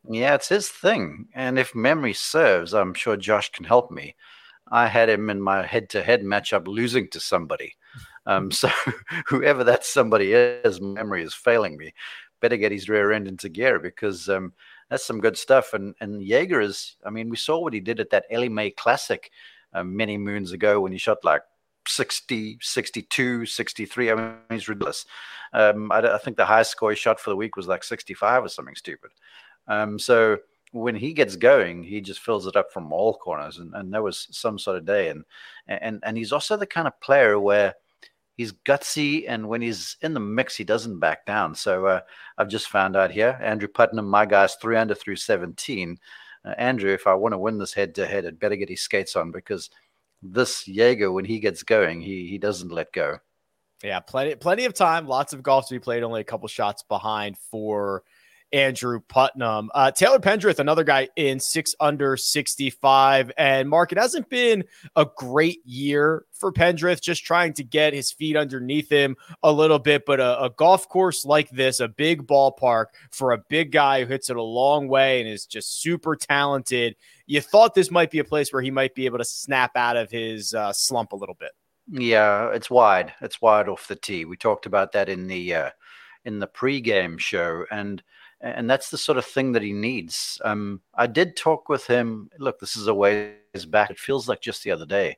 yeah, 0.09 0.35
it's 0.35 0.49
his 0.49 0.69
thing. 0.69 1.27
And 1.33 1.57
if 1.57 1.75
memory 1.75 2.13
serves, 2.13 2.73
I'm 2.73 2.93
sure 2.93 3.17
Josh 3.17 3.51
can 3.51 3.65
help 3.65 3.91
me. 3.91 4.15
I 4.71 4.87
had 4.87 5.09
him 5.09 5.29
in 5.29 5.41
my 5.41 5.65
head 5.65 5.89
to 5.91 6.03
head 6.03 6.23
matchup 6.23 6.67
losing 6.67 7.07
to 7.09 7.19
somebody. 7.19 7.75
Um, 8.25 8.51
so 8.51 8.69
whoever 9.27 9.63
that 9.63 9.85
somebody 9.85 10.33
is, 10.33 10.81
memory 10.81 11.23
is 11.23 11.33
failing 11.33 11.77
me. 11.77 11.93
Better 12.41 12.57
get 12.57 12.71
his 12.71 12.89
rear 12.89 13.11
end 13.11 13.27
into 13.27 13.49
gear 13.49 13.79
because 13.79 14.27
um, 14.29 14.53
that's 14.89 15.05
some 15.05 15.21
good 15.21 15.37
stuff. 15.37 15.73
And 15.73 15.95
and 16.01 16.23
Jaeger 16.23 16.61
is, 16.61 16.95
I 17.05 17.09
mean, 17.09 17.29
we 17.29 17.37
saw 17.37 17.59
what 17.59 17.73
he 17.73 17.79
did 17.79 17.99
at 17.99 18.09
that 18.09 18.25
Ellie 18.29 18.71
Classic 18.71 19.31
uh, 19.73 19.83
many 19.83 20.17
moons 20.17 20.51
ago 20.51 20.81
when 20.81 20.91
he 20.91 20.97
shot 20.97 21.23
like 21.23 21.41
60, 21.87 22.57
62, 22.61 23.45
63. 23.45 24.11
I 24.11 24.15
mean, 24.15 24.35
he's 24.49 24.67
ridiculous. 24.67 25.05
Um, 25.53 25.91
I, 25.91 25.99
I, 25.99 26.17
think 26.17 26.37
the 26.37 26.45
highest 26.45 26.71
score 26.71 26.89
he 26.89 26.95
shot 26.95 27.19
for 27.19 27.29
the 27.29 27.35
week 27.35 27.55
was 27.55 27.67
like 27.67 27.83
65 27.83 28.45
or 28.45 28.49
something 28.49 28.75
stupid. 28.75 29.11
Um, 29.67 29.99
so 29.99 30.37
when 30.71 30.95
he 30.95 31.13
gets 31.13 31.35
going, 31.35 31.83
he 31.83 32.01
just 32.01 32.19
fills 32.19 32.47
it 32.47 32.55
up 32.55 32.71
from 32.71 32.91
all 32.91 33.13
corners, 33.13 33.59
and, 33.59 33.73
and 33.75 33.93
that 33.93 34.03
was 34.03 34.27
some 34.31 34.59
sort 34.59 34.77
of 34.77 34.85
day. 34.85 35.09
And 35.09 35.23
and 35.67 36.01
and 36.03 36.17
he's 36.17 36.31
also 36.31 36.57
the 36.57 36.65
kind 36.65 36.87
of 36.87 36.99
player 36.99 37.39
where 37.39 37.75
he's 38.35 38.51
gutsy, 38.51 39.25
and 39.27 39.47
when 39.47 39.61
he's 39.61 39.97
in 40.01 40.13
the 40.13 40.19
mix, 40.19 40.55
he 40.55 40.63
doesn't 40.63 40.99
back 40.99 41.25
down. 41.25 41.55
So 41.55 41.85
uh, 41.85 42.01
I've 42.37 42.49
just 42.49 42.67
found 42.67 42.95
out 42.95 43.11
here, 43.11 43.39
Andrew 43.41 43.69
Putnam, 43.69 44.07
my 44.07 44.25
guy's 44.25 44.55
three 44.55 44.77
under 44.77 44.95
through 44.95 45.15
seventeen. 45.15 45.97
Uh, 46.43 46.53
Andrew, 46.57 46.93
if 46.93 47.07
I 47.07 47.13
want 47.13 47.33
to 47.33 47.39
win 47.39 47.57
this 47.57 47.73
head 47.73 47.95
to 47.95 48.05
head, 48.05 48.25
I'd 48.25 48.39
better 48.39 48.55
get 48.55 48.69
his 48.69 48.81
skates 48.81 49.15
on 49.15 49.31
because 49.31 49.69
this 50.21 50.67
Jaeger, 50.67 51.11
when 51.11 51.25
he 51.25 51.39
gets 51.39 51.63
going, 51.63 52.01
he 52.01 52.27
he 52.27 52.37
doesn't 52.37 52.71
let 52.71 52.91
go. 52.91 53.19
Yeah, 53.83 53.99
plenty 54.01 54.35
plenty 54.35 54.65
of 54.65 54.73
time, 54.73 55.07
lots 55.07 55.31
of 55.31 55.41
golf 55.41 55.69
to 55.69 55.75
be 55.75 55.79
played, 55.79 56.03
only 56.03 56.21
a 56.21 56.25
couple 56.25 56.47
shots 56.47 56.83
behind 56.83 57.37
for 57.37 58.03
Andrew 58.55 59.01
Putnam. 59.01 59.69
Uh, 59.75 59.91
Taylor 59.91 60.17
Pendrith, 60.17 60.59
another 60.59 60.85
guy 60.85 61.09
in 61.17 61.41
six 61.41 61.75
under 61.77 62.15
65. 62.15 63.29
And 63.37 63.69
Mark, 63.69 63.91
it 63.91 63.97
hasn't 63.97 64.29
been 64.29 64.63
a 64.95 65.05
great 65.17 65.59
year 65.65 66.23
for 66.31 66.53
Pendrith, 66.53 67.01
just 67.01 67.25
trying 67.25 67.51
to 67.55 67.63
get 67.63 67.93
his 67.93 68.13
feet 68.13 68.37
underneath 68.37 68.89
him 68.89 69.17
a 69.43 69.51
little 69.51 69.77
bit. 69.77 70.05
But 70.05 70.21
a, 70.21 70.43
a 70.43 70.49
golf 70.49 70.87
course 70.87 71.25
like 71.25 71.49
this, 71.49 71.81
a 71.81 71.89
big 71.89 72.25
ballpark 72.25 72.85
for 73.11 73.33
a 73.33 73.37
big 73.37 73.73
guy 73.73 74.01
who 74.01 74.07
hits 74.07 74.29
it 74.29 74.37
a 74.37 74.41
long 74.41 74.87
way 74.87 75.19
and 75.19 75.29
is 75.29 75.45
just 75.45 75.81
super 75.81 76.15
talented, 76.15 76.95
you 77.27 77.41
thought 77.41 77.75
this 77.75 77.91
might 77.91 78.09
be 78.09 78.19
a 78.19 78.23
place 78.23 78.53
where 78.53 78.61
he 78.61 78.71
might 78.71 78.95
be 78.95 79.05
able 79.05 79.17
to 79.17 79.25
snap 79.25 79.75
out 79.75 79.97
of 79.97 80.09
his 80.09 80.53
uh, 80.53 80.71
slump 80.71 81.11
a 81.11 81.17
little 81.17 81.35
bit. 81.35 81.51
Yeah, 81.91 82.51
it's 82.51 82.69
wide. 82.69 83.13
It's 83.19 83.41
wide 83.41 83.67
off 83.67 83.89
the 83.89 83.97
tee. 83.97 84.23
We 84.23 84.37
talked 84.37 84.65
about 84.65 84.93
that 84.93 85.09
in 85.09 85.27
the 85.27 85.53
uh, 85.53 85.69
in 86.23 86.39
the 86.39 86.47
pregame 86.47 87.19
show, 87.19 87.65
and 87.69 88.01
and 88.41 88.69
that's 88.69 88.89
the 88.89 88.97
sort 88.97 89.17
of 89.17 89.25
thing 89.25 89.51
that 89.53 89.61
he 89.61 89.73
needs. 89.73 90.39
Um, 90.43 90.81
I 90.93 91.07
did 91.07 91.35
talk 91.35 91.69
with 91.69 91.87
him. 91.87 92.29
Look, 92.37 92.59
this 92.59 92.75
is 92.75 92.87
a 92.87 92.93
ways 92.93 93.65
back. 93.67 93.89
It 93.89 93.99
feels 93.99 94.27
like 94.27 94.41
just 94.41 94.63
the 94.63 94.71
other 94.71 94.85
day. 94.85 95.09
It 95.09 95.17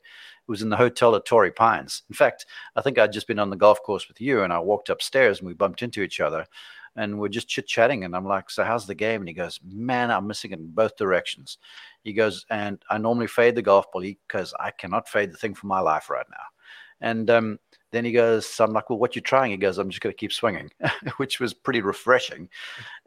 was 0.52 0.62
in 0.62 0.70
the 0.70 0.78
hotel 0.78 1.16
at 1.16 1.26
Torrey 1.26 1.52
Pines. 1.52 2.04
In 2.10 2.16
fact, 2.16 2.46
I 2.76 2.82
think 2.82 2.98
I'd 2.98 3.12
just 3.12 3.28
been 3.28 3.40
on 3.40 3.50
the 3.50 3.56
golf 3.56 3.82
course 3.84 4.08
with 4.08 4.22
you, 4.22 4.44
and 4.44 4.54
I 4.54 4.60
walked 4.60 4.90
upstairs 4.90 5.40
and 5.40 5.48
we 5.48 5.54
bumped 5.54 5.82
into 5.82 6.02
each 6.02 6.20
other, 6.20 6.46
and 6.96 7.20
we're 7.20 7.28
just 7.28 7.50
chit 7.50 7.68
chatting. 7.68 8.06
And 8.06 8.16
I'm 8.16 8.26
like, 8.26 8.50
"So 8.50 8.64
how's 8.64 8.88
the 8.88 8.96
game?" 8.96 9.22
And 9.22 9.28
he 9.28 9.34
goes, 9.34 9.60
"Man, 9.64 10.12
I'm 10.12 10.28
missing 10.28 10.52
it 10.52 10.60
in 10.60 10.68
both 10.68 10.96
directions." 10.96 11.58
He 12.04 12.14
goes, 12.14 12.46
"And 12.50 12.82
I 12.90 12.98
normally 12.98 13.28
fade 13.28 13.56
the 13.56 13.62
golf 13.62 13.92
ball 13.92 14.04
because 14.04 14.54
I 14.60 14.72
cannot 14.72 15.10
fade 15.10 15.34
the 15.34 15.38
thing 15.38 15.56
for 15.56 15.68
my 15.68 15.80
life 15.80 16.10
right 16.10 16.26
now." 16.30 16.46
And 17.02 17.30
um, 17.30 17.60
then 17.98 18.06
he 18.06 18.12
goes, 18.12 18.60
I'm 18.60 18.74
like, 18.74 18.90
well, 18.90 19.00
what 19.00 19.16
you 19.16 19.22
trying? 19.22 19.50
He 19.50 19.58
goes, 19.58 19.80
I'm 19.80 19.90
just 19.90 20.02
going 20.02 20.14
to 20.14 20.18
keep 20.18 20.32
swinging, 20.32 20.70
which 21.18 21.40
was 21.40 21.54
pretty 21.54 21.82
refreshing. 21.82 22.48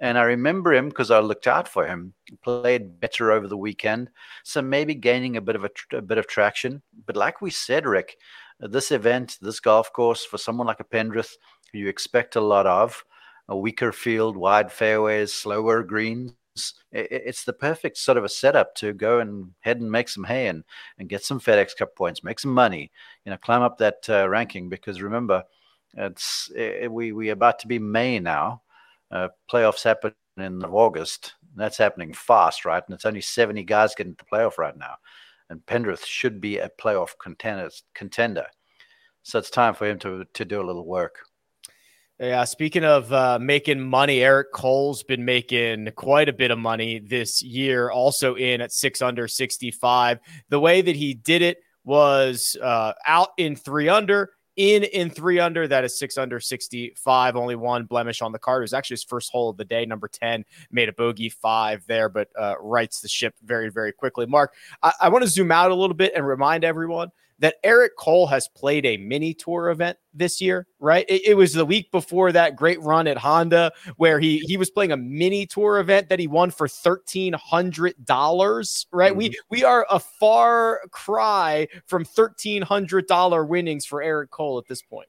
And 0.01 0.19
I 0.19 0.23
remember 0.23 0.75
him 0.75 0.89
because 0.89 1.13
I 1.13 1.21
looked 1.21 1.47
out 1.47 1.69
for 1.69 1.87
him. 1.87 2.13
Played 2.43 2.99
better 2.99 3.31
over 3.31 3.47
the 3.47 3.57
weekend, 3.57 4.11
so 4.43 4.61
maybe 4.61 4.95
gaining 4.95 5.37
a 5.37 5.41
bit 5.41 5.55
of 5.57 5.65
a, 5.65 5.71
a 5.93 6.03
bit 6.03 6.19
of 6.19 6.27
traction. 6.27 6.83
But 7.07 7.17
like 7.17 7.41
we 7.41 7.51
said, 7.51 7.87
Rick, 7.87 8.17
this 8.59 8.91
event, 8.91 9.39
this 9.41 9.61
golf 9.61 9.93
course 9.93 10.25
for 10.25 10.39
someone 10.39 10.67
like 10.67 10.81
a 10.81 10.85
Pendrith, 10.85 11.33
you 11.73 11.89
expect 11.89 12.37
a 12.37 12.41
lot 12.41 12.67
of 12.67 13.05
a 13.49 13.57
weaker 13.57 13.93
field, 13.93 14.37
wide 14.37 14.71
fairways, 14.73 15.33
slower 15.33 15.83
greens. 15.83 16.33
It's 16.93 17.45
the 17.45 17.53
perfect 17.53 17.97
sort 17.97 18.19
of 18.19 18.25
a 18.25 18.29
setup 18.29 18.75
to 18.77 18.93
go 18.93 19.21
and 19.21 19.53
head 19.61 19.81
and 19.81 19.91
make 19.91 20.09
some 20.09 20.25
hay 20.25 20.49
and, 20.49 20.65
and 20.99 21.09
get 21.09 21.25
some 21.25 21.41
FedEx 21.41 21.77
Cup 21.77 21.95
points, 21.95 22.25
make 22.25 22.41
some 22.41 22.53
money, 22.53 22.91
you 23.25 23.31
know, 23.31 23.37
climb 23.37 23.63
up 23.63 23.79
that 23.79 24.09
uh, 24.09 24.29
ranking. 24.29 24.69
Because 24.69 25.01
remember, 25.01 25.45
it's 25.97 26.51
it, 26.55 26.91
we 26.91 27.13
we 27.13 27.31
about 27.31 27.59
to 27.61 27.69
be 27.69 27.79
May 27.79 28.19
now. 28.19 28.63
Uh, 29.11 29.29
playoffs 29.51 29.85
happen 29.85 30.13
in 30.37 30.65
August. 30.65 31.35
That's 31.57 31.79
happening 31.79 32.13
fast, 32.13 32.65
right? 32.65 32.83
And 32.87 32.95
it's 32.95 33.05
only 33.05 33.21
70 33.21 33.65
guys 33.65 33.95
getting 33.95 34.15
to 34.17 34.25
playoff 34.25 34.59
right 34.59 34.77
now. 34.77 34.97
And 35.49 35.65
Pendrith 35.67 36.05
should 36.05 36.41
be 36.41 36.59
a 36.59 36.71
playoff 36.81 37.11
contender. 37.21 37.71
contender. 37.95 38.47
So 39.23 39.39
it's 39.39 39.51
time 39.51 39.75
for 39.75 39.87
him 39.87 39.99
to, 40.01 40.25
to 40.33 40.45
do 40.45 40.61
a 40.61 40.65
little 40.65 40.87
work. 40.87 41.19
Yeah, 42.21 42.45
speaking 42.45 42.85
of 42.85 43.11
uh, 43.15 43.39
making 43.41 43.81
money, 43.81 44.23
Eric 44.23 44.53
Cole's 44.53 45.03
been 45.03 45.25
making 45.25 45.91
quite 45.97 46.29
a 46.29 46.35
bit 46.35 46.51
of 46.51 46.59
money 46.59 46.99
this 46.99 47.43
year, 47.43 47.91
also 47.91 48.35
in 48.35 48.61
at 48.61 48.73
six 48.73 49.01
under 49.01 49.27
65. 49.27 50.19
The 50.51 50.61
way 50.61 50.83
that 50.83 50.97
he 50.97 51.15
did 51.15 51.41
it 51.41 51.63
was 51.83 52.59
uh, 52.63 52.93
out 53.07 53.31
in 53.39 53.57
three 53.57 53.89
under, 53.89 54.33
in 54.57 54.85
in 54.85 55.09
three 55.09 55.41
under. 55.41 55.67
That 55.67 55.83
is 55.83 55.99
six 55.99 56.19
under 56.19 56.41
65. 56.41 57.37
Only 57.37 57.57
one 57.57 57.87
blemish 57.87 58.21
on 58.21 58.33
the 58.33 58.39
card. 58.39 58.61
It 58.61 58.65
was 58.65 58.75
actually 58.75 58.97
his 58.97 59.05
first 59.05 59.33
hole 59.33 59.49
of 59.49 59.57
the 59.57 59.65
day. 59.65 59.87
Number 59.87 60.07
10 60.07 60.45
made 60.71 60.91
a 60.91 60.93
bogey 60.93 61.31
five 61.31 61.83
there, 61.87 62.11
but 62.11 62.29
uh, 62.39 62.57
rights 62.61 63.01
the 63.01 63.09
ship 63.09 63.35
very, 63.43 63.71
very 63.71 63.93
quickly. 63.93 64.27
Mark, 64.27 64.53
I, 64.83 64.93
I 65.01 65.09
want 65.09 65.25
to 65.25 65.31
zoom 65.31 65.51
out 65.51 65.71
a 65.71 65.75
little 65.75 65.97
bit 65.97 66.13
and 66.15 66.27
remind 66.27 66.65
everyone 66.65 67.13
that 67.41 67.57
Eric 67.65 67.97
Cole 67.97 68.27
has 68.29 68.49
played 68.49 68.87
a 68.87 68.97
mini 68.99 69.35
tour 69.35 69.71
event 69.71 69.99
this 70.13 70.41
year, 70.41 70.67
right? 70.79 71.05
It, 71.09 71.27
it, 71.27 71.35
was 71.35 71.55
the 71.55 71.65
week 71.65 71.91
before 71.91 72.33
that 72.33 72.55
great 72.55 72.81
run 72.83 73.07
at 73.07 73.17
Honda 73.17 73.73
where 73.97 74.21
he 74.21 74.39
he 74.41 74.57
was 74.57 74.71
playing 74.71 74.93
a 74.93 74.97
mini 74.97 75.47
tour 75.47 75.79
event 75.79 76.11
that 76.11 76.19
he 76.19 76.27
won 76.27 76.51
for 76.51 76.69
thirteen 76.69 77.33
hundred 77.33 77.95
dollars, 78.05 78.87
right? 78.93 79.13
Mm-hmm. 79.13 79.19
We 79.19 79.39
we 79.51 79.65
are 79.65 79.87
a 79.91 79.99
far 79.99 80.83
cry 80.91 81.67
from 81.87 82.05
thirteen 82.05 82.63
hundred 82.63 83.07
dollar 83.07 83.45
winnings 83.45 83.87
for 83.87 84.03
Eric 84.03 84.31
Cole 84.31 84.59
at 84.59 84.67
this 84.69 84.83
point. 84.83 85.09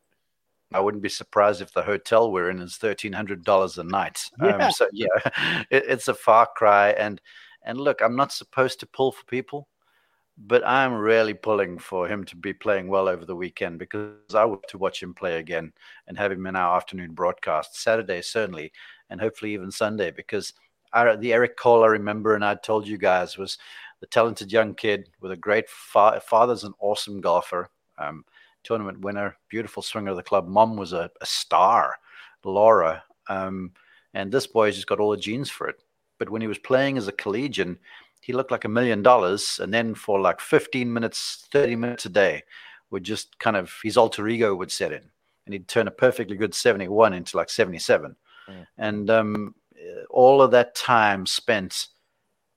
I 0.73 0.79
wouldn't 0.79 1.03
be 1.03 1.09
surprised 1.09 1.61
if 1.61 1.73
the 1.73 1.83
hotel 1.83 2.31
we're 2.31 2.49
in 2.49 2.59
is 2.59 2.77
thirteen 2.77 3.13
hundred 3.13 3.43
dollars 3.43 3.77
a 3.77 3.83
night. 3.83 4.23
Um, 4.39 4.49
yeah. 4.49 4.65
Um, 4.67 4.71
so 4.71 4.87
yeah, 4.93 5.07
it, 5.69 5.83
it's 5.87 6.07
a 6.07 6.13
far 6.13 6.47
cry. 6.55 6.91
And 6.91 7.21
and 7.63 7.79
look, 7.79 8.01
I'm 8.01 8.15
not 8.15 8.31
supposed 8.31 8.79
to 8.79 8.87
pull 8.87 9.11
for 9.11 9.25
people 9.25 9.67
but 10.47 10.65
I'm 10.65 10.93
really 10.93 11.33
pulling 11.33 11.77
for 11.77 12.07
him 12.07 12.23
to 12.25 12.35
be 12.35 12.53
playing 12.53 12.87
well 12.87 13.07
over 13.07 13.25
the 13.25 13.35
weekend 13.35 13.77
because 13.77 14.33
I 14.33 14.45
want 14.45 14.67
to 14.69 14.77
watch 14.77 15.01
him 15.01 15.13
play 15.13 15.37
again 15.37 15.71
and 16.07 16.17
have 16.17 16.31
him 16.31 16.47
in 16.47 16.55
our 16.55 16.75
afternoon 16.75 17.13
broadcast 17.13 17.79
Saturday 17.81 18.21
certainly, 18.21 18.71
and 19.09 19.21
hopefully 19.21 19.53
even 19.53 19.69
Sunday 19.69 20.09
because 20.09 20.53
I, 20.93 21.15
the 21.15 21.33
Eric 21.33 21.57
Cole 21.57 21.83
I 21.83 21.87
remember 21.87 22.35
and 22.35 22.43
I 22.43 22.55
told 22.55 22.87
you 22.87 22.97
guys 22.97 23.37
was 23.37 23.57
the 23.99 24.07
talented 24.07 24.51
young 24.51 24.73
kid 24.73 25.09
with 25.21 25.31
a 25.31 25.37
great 25.37 25.69
fa- 25.69 26.21
father's 26.25 26.63
an 26.63 26.73
awesome 26.79 27.21
golfer, 27.21 27.69
um, 27.99 28.25
tournament 28.63 28.99
winner, 28.99 29.37
beautiful 29.47 29.83
swinger 29.83 30.11
of 30.11 30.17
the 30.17 30.23
club. 30.23 30.47
Mom 30.47 30.75
was 30.75 30.91
a, 30.91 31.09
a 31.21 31.25
star, 31.25 31.95
Laura, 32.43 33.03
um, 33.29 33.71
and 34.15 34.31
this 34.31 34.47
boy's 34.47 34.75
just 34.75 34.87
got 34.87 34.99
all 34.99 35.11
the 35.11 35.17
genes 35.17 35.49
for 35.51 35.67
it. 35.67 35.75
But 36.17 36.29
when 36.29 36.41
he 36.41 36.47
was 36.47 36.57
playing 36.57 36.97
as 36.97 37.07
a 37.07 37.13
collegian, 37.13 37.79
he 38.21 38.33
looked 38.33 38.51
like 38.51 38.65
a 38.65 38.69
million 38.69 39.03
dollars. 39.03 39.59
And 39.61 39.73
then 39.73 39.93
for 39.95 40.21
like 40.21 40.39
15 40.39 40.91
minutes, 40.91 41.47
30 41.51 41.75
minutes 41.75 42.05
a 42.05 42.09
day, 42.09 42.43
would 42.91 43.03
just 43.03 43.37
kind 43.39 43.57
of 43.57 43.73
his 43.83 43.97
alter 43.97 44.27
ego 44.27 44.53
would 44.55 44.71
set 44.71 44.91
in 44.91 45.09
and 45.45 45.53
he'd 45.53 45.67
turn 45.67 45.87
a 45.87 45.91
perfectly 45.91 46.37
good 46.37 46.53
71 46.53 47.13
into 47.13 47.37
like 47.37 47.49
77. 47.49 48.15
Mm. 48.49 48.67
And 48.77 49.09
um, 49.09 49.55
all 50.09 50.41
of 50.41 50.51
that 50.51 50.75
time 50.75 51.25
spent 51.25 51.87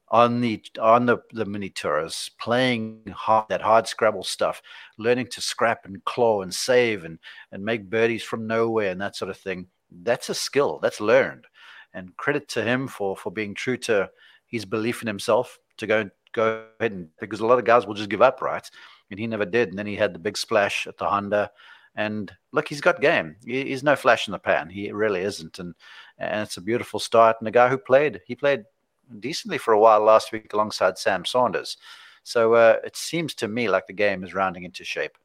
on 0.08 0.40
the 0.40 0.62
on 0.80 1.06
the, 1.06 1.18
the 1.32 1.44
mini 1.44 1.70
tours, 1.70 2.30
playing 2.38 3.00
hard, 3.12 3.46
that 3.48 3.62
hard 3.62 3.88
Scrabble 3.88 4.22
stuff, 4.22 4.62
learning 4.98 5.28
to 5.28 5.40
scrap 5.40 5.86
and 5.86 6.04
claw 6.04 6.42
and 6.42 6.54
save 6.54 7.04
and 7.04 7.18
and 7.52 7.64
make 7.64 7.90
birdies 7.90 8.22
from 8.22 8.46
nowhere 8.46 8.90
and 8.90 9.00
that 9.00 9.16
sort 9.16 9.30
of 9.30 9.36
thing. 9.36 9.66
That's 9.90 10.28
a 10.28 10.34
skill. 10.34 10.78
That's 10.82 11.00
learned. 11.00 11.46
And 11.94 12.16
credit 12.16 12.48
to 12.50 12.62
him 12.62 12.86
for 12.86 13.16
for 13.16 13.32
being 13.32 13.54
true 13.54 13.76
to 13.78 14.10
his 14.54 14.64
belief 14.64 15.02
in 15.02 15.08
himself 15.08 15.58
to 15.76 15.86
go 15.86 16.10
go 16.32 16.66
ahead 16.80 16.92
and 16.92 17.08
because 17.20 17.40
a 17.40 17.46
lot 17.46 17.58
of 17.58 17.64
guys 17.64 17.86
will 17.86 17.94
just 17.94 18.10
give 18.10 18.22
up, 18.22 18.40
right? 18.40 18.68
And 19.10 19.18
he 19.18 19.26
never 19.26 19.44
did. 19.44 19.68
And 19.68 19.78
then 19.78 19.86
he 19.86 19.96
had 19.96 20.14
the 20.14 20.18
big 20.18 20.36
splash 20.36 20.86
at 20.86 20.96
the 20.96 21.06
Honda. 21.06 21.50
And 21.94 22.32
look, 22.52 22.68
he's 22.68 22.80
got 22.80 23.00
game. 23.00 23.36
He's 23.44 23.84
no 23.84 23.94
flash 23.94 24.26
in 24.26 24.32
the 24.32 24.38
pan. 24.38 24.68
He 24.68 24.90
really 24.90 25.20
isn't. 25.20 25.58
And 25.58 25.74
and 26.18 26.42
it's 26.42 26.56
a 26.56 26.62
beautiful 26.62 27.00
start. 27.00 27.36
And 27.40 27.46
the 27.46 27.52
guy 27.52 27.68
who 27.68 27.78
played, 27.78 28.20
he 28.26 28.34
played 28.34 28.64
decently 29.20 29.58
for 29.58 29.74
a 29.74 29.78
while 29.78 30.00
last 30.00 30.32
week 30.32 30.52
alongside 30.52 30.98
Sam 30.98 31.24
Saunders. 31.24 31.76
So 32.22 32.54
uh, 32.54 32.76
it 32.84 32.96
seems 32.96 33.34
to 33.34 33.48
me 33.48 33.68
like 33.68 33.86
the 33.86 33.92
game 33.92 34.24
is 34.24 34.34
rounding 34.34 34.64
into 34.64 34.84
shape. 34.84 35.18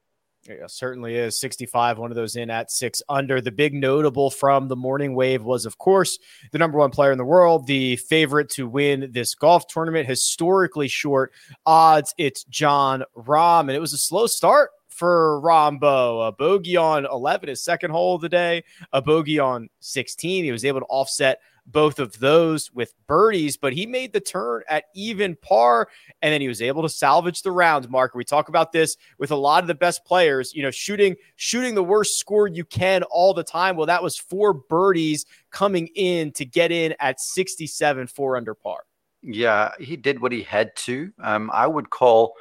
Yeah, 0.48 0.66
uh, 0.66 0.68
certainly 0.68 1.16
is. 1.16 1.38
65, 1.40 1.98
one 1.98 2.12
of 2.12 2.16
those 2.16 2.36
in 2.36 2.50
at 2.50 2.72
six 2.72 3.02
under. 3.10 3.42
The 3.42 3.52
big 3.52 3.74
notable 3.74 4.30
from 4.30 4.68
the 4.68 4.76
morning 4.76 5.14
wave 5.14 5.44
was, 5.44 5.66
of 5.66 5.78
course, 5.78 6.18
the 6.52 6.58
number 6.58 6.78
one 6.78 6.92
player 6.92 7.12
in 7.12 7.18
the 7.18 7.26
world, 7.26 7.68
the 7.68 7.98
favorite 7.98 8.50
to 8.52 8.68
win 8.68 9.10
this 9.12 9.36
golf 9.36 9.68
tournament, 9.68 10.08
historically 10.08 10.88
short 10.88 11.34
odds. 11.66 12.14
It's 12.18 12.46
Jon 12.46 13.04
Rahm, 13.18 13.62
and 13.62 13.72
it 13.72 13.82
was 13.82 13.94
a 13.94 13.98
slow 13.98 14.28
start 14.28 14.72
for 14.88 15.42
Rahmbo. 15.42 16.28
A 16.28 16.32
bogey 16.32 16.78
on 16.78 17.06
11, 17.06 17.50
his 17.50 17.64
second 17.64 17.92
hole 17.92 18.16
of 18.16 18.22
the 18.22 18.30
day, 18.30 18.64
a 18.94 19.02
bogey 19.02 19.40
on 19.40 19.70
16. 19.82 20.46
He 20.46 20.52
was 20.52 20.66
able 20.66 20.80
to 20.80 20.86
offset 20.86 21.42
both 21.72 22.00
of 22.00 22.18
those 22.20 22.72
with 22.72 22.94
birdies, 23.08 23.58
but 23.58 23.74
he 23.74 23.86
made 23.86 24.14
the 24.14 24.20
turn 24.20 24.64
at 24.70 24.86
even 24.96 25.36
par 25.42 25.90
and 26.22 26.34
then 26.34 26.42
he 26.42 26.48
was 26.48 26.62
able 26.62 26.82
to 26.82 26.90
salvage 26.90 27.42
the 27.42 27.52
round. 27.52 27.90
Mark, 27.90 28.16
we 28.16 28.24
talk 28.24 28.50
about 28.50 28.72
this 28.72 28.98
with 29.18 29.32
a 29.32 29.36
lot 29.36 29.64
of 29.64 29.68
the 29.68 29.76
best 29.76 30.04
players, 30.06 30.54
you 30.54 30.64
know, 30.64 30.72
shooting 30.72 31.16
shooting 31.36 31.76
the 31.76 31.84
worst 31.84 32.20
score 32.20 32.48
you 32.48 32.66
can 32.66 33.04
all 33.04 33.34
the 33.34 33.44
time. 33.44 33.76
Well, 33.76 33.88
that 33.88 34.04
was 34.04 34.18
four 34.18 34.54
birdies 34.54 35.26
coming 35.52 35.88
in 35.96 36.32
to 36.34 36.46
get 36.46 36.72
in 36.72 36.96
at 37.00 37.20
67 37.20 38.08
4 38.08 38.38
under 38.38 38.54
par. 38.54 38.84
Yeah, 39.22 39.72
he 39.80 39.98
did 39.98 40.22
what 40.22 40.32
he 40.32 40.44
had 40.44 40.76
to. 40.78 41.12
Um, 41.20 41.52
I 41.54 41.68
would 41.68 41.90
call 41.90 42.36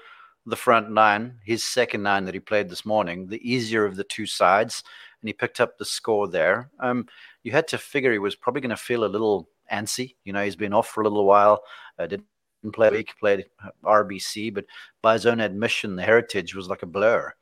the 0.47 0.57
front 0.57 0.91
nine, 0.91 1.39
his 1.45 1.63
second 1.63 2.03
nine 2.03 2.25
that 2.25 2.35
he 2.35 2.41
played 2.41 2.69
this 2.69 2.87
morning, 2.87 3.27
the 3.27 3.49
easier 3.49 3.85
of 3.85 3.97
the 3.97 4.05
two 4.05 4.27
sides, 4.27 4.83
and 5.21 5.29
he 5.29 5.33
picked 5.33 5.61
up 5.61 5.79
the 5.79 5.85
score 5.85 6.29
there. 6.29 6.71
Um, 6.81 7.07
you 7.43 7.53
had 7.53 7.69
to 7.69 7.79
figure 7.79 8.13
he 8.13 8.19
was 8.19 8.37
probably 8.37 8.61
going 8.61 8.71
to 8.71 8.77
feel 8.77 9.05
a 9.05 9.07
little 9.07 9.49
antsy. 9.73 10.15
You 10.25 10.33
know, 10.33 10.45
he's 10.45 10.57
been 10.57 10.73
off 10.73 10.89
for 10.89 11.01
a 11.01 11.05
little 11.05 11.25
while, 11.25 11.63
uh, 11.99 12.07
didn't 12.07 12.27
play 12.73 12.89
a 12.89 12.93
week, 12.93 13.15
played 13.19 13.47
RBC, 13.85 14.55
but 14.55 14.67
by 15.03 15.15
his 15.15 15.27
own 15.27 15.41
admission, 15.41 15.97
the 15.97 16.03
heritage 16.03 16.55
was 16.55 16.69
like 16.69 16.83
a 16.83 16.87
blur. 16.87 17.33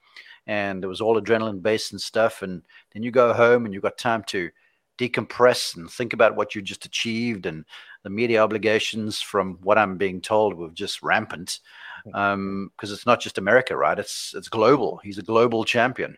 And 0.47 0.85
it 0.85 0.87
was 0.87 1.01
all 1.01 1.21
adrenaline 1.21 1.63
based 1.63 1.93
and 1.93 2.01
stuff. 2.01 2.43
And 2.43 2.63
then 2.93 3.03
you 3.03 3.11
go 3.11 3.33
home 3.33 3.65
and 3.65 3.75
you've 3.75 3.83
got 3.83 3.99
time 3.99 4.23
to 4.29 4.51
decompress 4.99 5.77
and 5.77 5.91
think 5.91 6.13
about 6.13 6.37
what 6.37 6.55
you 6.55 6.63
just 6.63 6.87
achieved 6.87 7.47
and 7.47 7.65
the 8.03 8.11
media 8.11 8.43
obligations 8.43 9.21
from 9.21 9.59
what 9.63 9.79
I'm 9.79 9.97
being 9.97 10.21
told 10.21 10.55
were 10.55 10.71
just 10.71 11.03
rampant 11.03 11.61
because 12.05 12.35
um, 12.35 12.71
it's 12.81 13.07
not 13.07 13.21
just 13.21 13.39
America, 13.39 13.77
right? 13.77 13.99
It's 13.99 14.33
it's 14.37 14.49
global. 14.49 15.01
He's 15.03 15.19
a 15.19 15.23
global 15.23 15.65
champion, 15.65 16.17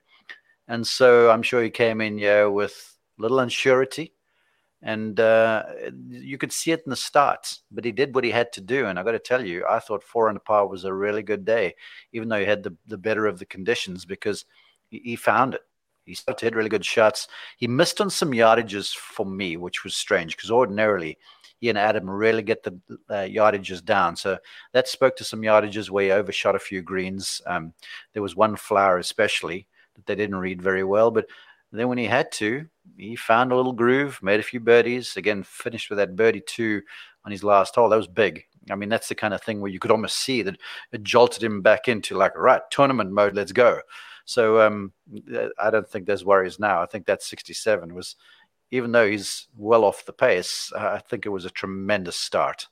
and 0.68 0.86
so 0.86 1.30
I'm 1.30 1.42
sure 1.42 1.62
he 1.62 1.70
came 1.70 2.00
in 2.00 2.18
yeah 2.18 2.44
with 2.44 2.96
little 3.18 3.38
unsurety, 3.38 4.12
and 4.82 5.18
uh, 5.18 5.64
you 6.08 6.38
could 6.38 6.52
see 6.52 6.70
it 6.72 6.82
in 6.86 6.90
the 6.90 6.96
starts. 6.96 7.62
But 7.70 7.84
he 7.84 7.92
did 7.92 8.14
what 8.14 8.24
he 8.24 8.30
had 8.30 8.52
to 8.52 8.60
do, 8.60 8.86
and 8.86 8.98
I 8.98 9.02
got 9.02 9.12
to 9.12 9.18
tell 9.18 9.44
you, 9.44 9.64
I 9.68 9.80
thought 9.80 10.04
four 10.04 10.28
under 10.28 10.40
par 10.40 10.68
was 10.68 10.84
a 10.84 10.92
really 10.92 11.22
good 11.22 11.44
day, 11.44 11.74
even 12.12 12.28
though 12.28 12.38
he 12.38 12.46
had 12.46 12.62
the, 12.62 12.76
the 12.86 12.98
better 12.98 13.26
of 13.26 13.38
the 13.38 13.46
conditions 13.46 14.04
because 14.04 14.44
he, 14.90 15.00
he 15.04 15.16
found 15.16 15.54
it. 15.54 15.62
He 16.04 16.14
started 16.14 16.38
to 16.40 16.46
hit 16.46 16.54
really 16.54 16.70
good 16.70 16.86
shots. 16.86 17.28
He 17.58 17.66
missed 17.66 18.00
on 18.00 18.08
some 18.08 18.30
yardages 18.30 18.94
for 18.94 19.26
me, 19.26 19.58
which 19.58 19.84
was 19.84 19.94
strange 19.94 20.36
because 20.36 20.50
ordinarily 20.50 21.18
he 21.60 21.68
and 21.68 21.76
Adam 21.76 22.08
really 22.08 22.42
get 22.42 22.62
the 22.62 22.80
uh, 23.10 23.26
yardages 23.26 23.84
down. 23.84 24.16
So 24.16 24.38
that 24.72 24.88
spoke 24.88 25.16
to 25.16 25.24
some 25.24 25.42
yardages 25.42 25.90
where 25.90 26.04
he 26.04 26.10
overshot 26.12 26.54
a 26.54 26.60
few 26.60 26.80
greens. 26.80 27.42
Um, 27.46 27.74
there 28.14 28.22
was 28.22 28.36
one 28.36 28.56
flower 28.56 28.98
especially 28.98 29.66
that 29.98 30.06
they 30.06 30.14
didn't 30.14 30.36
read 30.36 30.62
very 30.62 30.84
well, 30.84 31.10
but 31.10 31.26
then 31.70 31.88
when 31.88 31.98
he 31.98 32.06
had 32.06 32.32
to, 32.32 32.66
he 32.96 33.14
found 33.14 33.52
a 33.52 33.56
little 33.56 33.72
groove, 33.72 34.18
made 34.22 34.40
a 34.40 34.44
few 34.44 34.60
birdies. 34.60 35.16
Again, 35.16 35.42
finished 35.42 35.90
with 35.90 35.98
that 35.98 36.16
birdie 36.16 36.42
two 36.46 36.80
on 37.24 37.32
his 37.32 37.44
last 37.44 37.74
hole. 37.74 37.90
That 37.90 37.96
was 37.96 38.08
big. 38.08 38.44
I 38.70 38.74
mean, 38.74 38.88
that's 38.88 39.08
the 39.08 39.14
kind 39.14 39.34
of 39.34 39.42
thing 39.42 39.60
where 39.60 39.70
you 39.70 39.78
could 39.78 39.90
almost 39.90 40.16
see 40.16 40.42
that 40.42 40.58
it 40.92 41.02
jolted 41.02 41.42
him 41.42 41.60
back 41.60 41.88
into 41.88 42.16
like, 42.16 42.36
right, 42.36 42.62
tournament 42.70 43.12
mode, 43.12 43.34
let's 43.34 43.52
go. 43.52 43.80
So 44.24 44.60
um, 44.60 44.92
I 45.58 45.70
don't 45.70 45.88
think 45.88 46.06
there's 46.06 46.24
worries 46.24 46.58
now. 46.58 46.82
I 46.82 46.86
think 46.86 47.06
that 47.06 47.22
67 47.22 47.94
was, 47.94 48.16
even 48.70 48.92
though 48.92 49.08
he's 49.08 49.48
well 49.56 49.84
off 49.84 50.04
the 50.04 50.12
pace, 50.12 50.72
I 50.76 50.98
think 50.98 51.24
it 51.24 51.30
was 51.30 51.44
a 51.44 51.50
tremendous 51.50 52.16
start. 52.16 52.68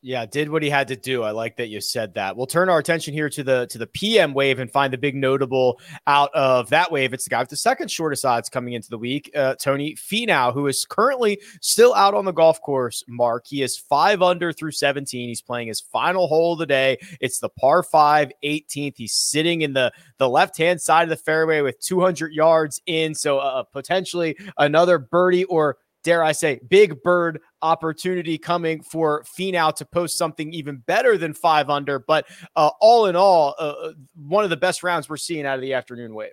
Yeah, 0.00 0.26
did 0.26 0.48
what 0.48 0.62
he 0.62 0.70
had 0.70 0.86
to 0.88 0.96
do. 0.96 1.24
I 1.24 1.32
like 1.32 1.56
that 1.56 1.68
you 1.68 1.80
said 1.80 2.14
that. 2.14 2.36
We'll 2.36 2.46
turn 2.46 2.68
our 2.68 2.78
attention 2.78 3.14
here 3.14 3.28
to 3.30 3.42
the 3.42 3.66
to 3.66 3.78
the 3.78 3.86
PM 3.88 4.32
wave 4.32 4.60
and 4.60 4.70
find 4.70 4.92
the 4.92 4.98
big 4.98 5.16
notable 5.16 5.80
out 6.06 6.32
of 6.34 6.70
that 6.70 6.92
wave. 6.92 7.12
It's 7.12 7.24
the 7.24 7.30
guy 7.30 7.40
with 7.40 7.48
the 7.48 7.56
second 7.56 7.90
shortest 7.90 8.24
odds 8.24 8.48
coming 8.48 8.74
into 8.74 8.90
the 8.90 8.98
week, 8.98 9.28
uh, 9.34 9.56
Tony 9.56 9.96
Finau, 9.96 10.54
who 10.54 10.68
is 10.68 10.86
currently 10.88 11.40
still 11.60 11.94
out 11.94 12.14
on 12.14 12.24
the 12.24 12.32
golf 12.32 12.62
course. 12.62 13.02
Mark, 13.08 13.46
he 13.48 13.62
is 13.62 13.76
five 13.76 14.22
under 14.22 14.52
through 14.52 14.70
17. 14.70 15.28
He's 15.28 15.42
playing 15.42 15.66
his 15.66 15.80
final 15.80 16.28
hole 16.28 16.52
of 16.52 16.60
the 16.60 16.66
day. 16.66 16.98
It's 17.20 17.40
the 17.40 17.48
par 17.48 17.82
five, 17.82 18.30
18th. 18.44 18.94
He's 18.96 19.14
sitting 19.14 19.62
in 19.62 19.72
the 19.72 19.92
the 20.18 20.28
left 20.28 20.56
hand 20.56 20.80
side 20.80 21.04
of 21.04 21.08
the 21.08 21.16
fairway 21.16 21.60
with 21.60 21.80
200 21.80 22.32
yards 22.32 22.80
in, 22.86 23.16
so 23.16 23.38
uh, 23.38 23.64
potentially 23.64 24.36
another 24.58 24.98
birdie 24.98 25.44
or 25.44 25.78
dare 26.04 26.22
I 26.22 26.32
say, 26.32 26.60
big 26.68 27.02
bird 27.02 27.40
opportunity 27.62 28.38
coming 28.38 28.82
for 28.82 29.22
Finau 29.24 29.74
to 29.76 29.84
post 29.84 30.16
something 30.16 30.52
even 30.52 30.78
better 30.78 31.18
than 31.18 31.34
five 31.34 31.70
under. 31.70 31.98
But 31.98 32.26
uh, 32.56 32.70
all 32.80 33.06
in 33.06 33.16
all, 33.16 33.54
uh, 33.58 33.62
uh, 33.62 33.92
one 34.14 34.44
of 34.44 34.50
the 34.50 34.56
best 34.56 34.82
rounds 34.82 35.08
we're 35.08 35.16
seeing 35.16 35.46
out 35.46 35.56
of 35.56 35.62
the 35.62 35.74
afternoon 35.74 36.14
wave. 36.14 36.32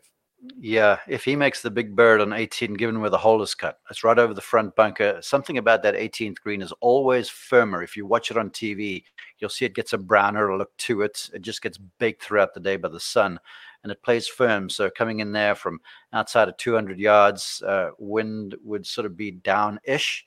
Yeah, 0.59 0.99
if 1.07 1.23
he 1.23 1.35
makes 1.35 1.61
the 1.61 1.71
big 1.71 1.95
bird 1.95 2.21
on 2.21 2.33
18, 2.33 2.75
given 2.75 3.01
where 3.01 3.09
the 3.09 3.17
hole 3.17 3.41
is 3.41 3.55
cut, 3.55 3.79
it's 3.89 4.03
right 4.03 4.19
over 4.19 4.33
the 4.33 4.41
front 4.41 4.75
bunker. 4.75 5.17
Something 5.21 5.57
about 5.57 5.81
that 5.83 5.95
18th 5.95 6.39
green 6.39 6.61
is 6.61 6.73
always 6.81 7.29
firmer. 7.29 7.81
If 7.81 7.97
you 7.97 8.05
watch 8.05 8.29
it 8.29 8.37
on 8.37 8.51
TV, 8.51 9.03
you'll 9.39 9.49
see 9.49 9.65
it 9.65 9.73
gets 9.73 9.93
a 9.93 9.97
browner 9.97 10.55
look 10.55 10.75
to 10.77 11.01
it. 11.01 11.29
It 11.33 11.41
just 11.41 11.61
gets 11.61 11.79
baked 11.99 12.23
throughout 12.23 12.53
the 12.53 12.59
day 12.59 12.77
by 12.77 12.89
the 12.89 12.99
sun 12.99 13.39
and 13.83 13.91
it 13.91 14.01
plays 14.01 14.27
firm. 14.27 14.67
So 14.67 14.89
coming 14.89 15.19
in 15.19 15.31
there 15.31 15.53
from 15.53 15.79
outside 16.11 16.49
of 16.49 16.57
200 16.57 16.99
yards, 16.99 17.61
uh, 17.65 17.91
wind 17.99 18.55
would 18.63 18.85
sort 18.85 19.05
of 19.05 19.15
be 19.15 19.29
down 19.29 19.79
ish. 19.83 20.25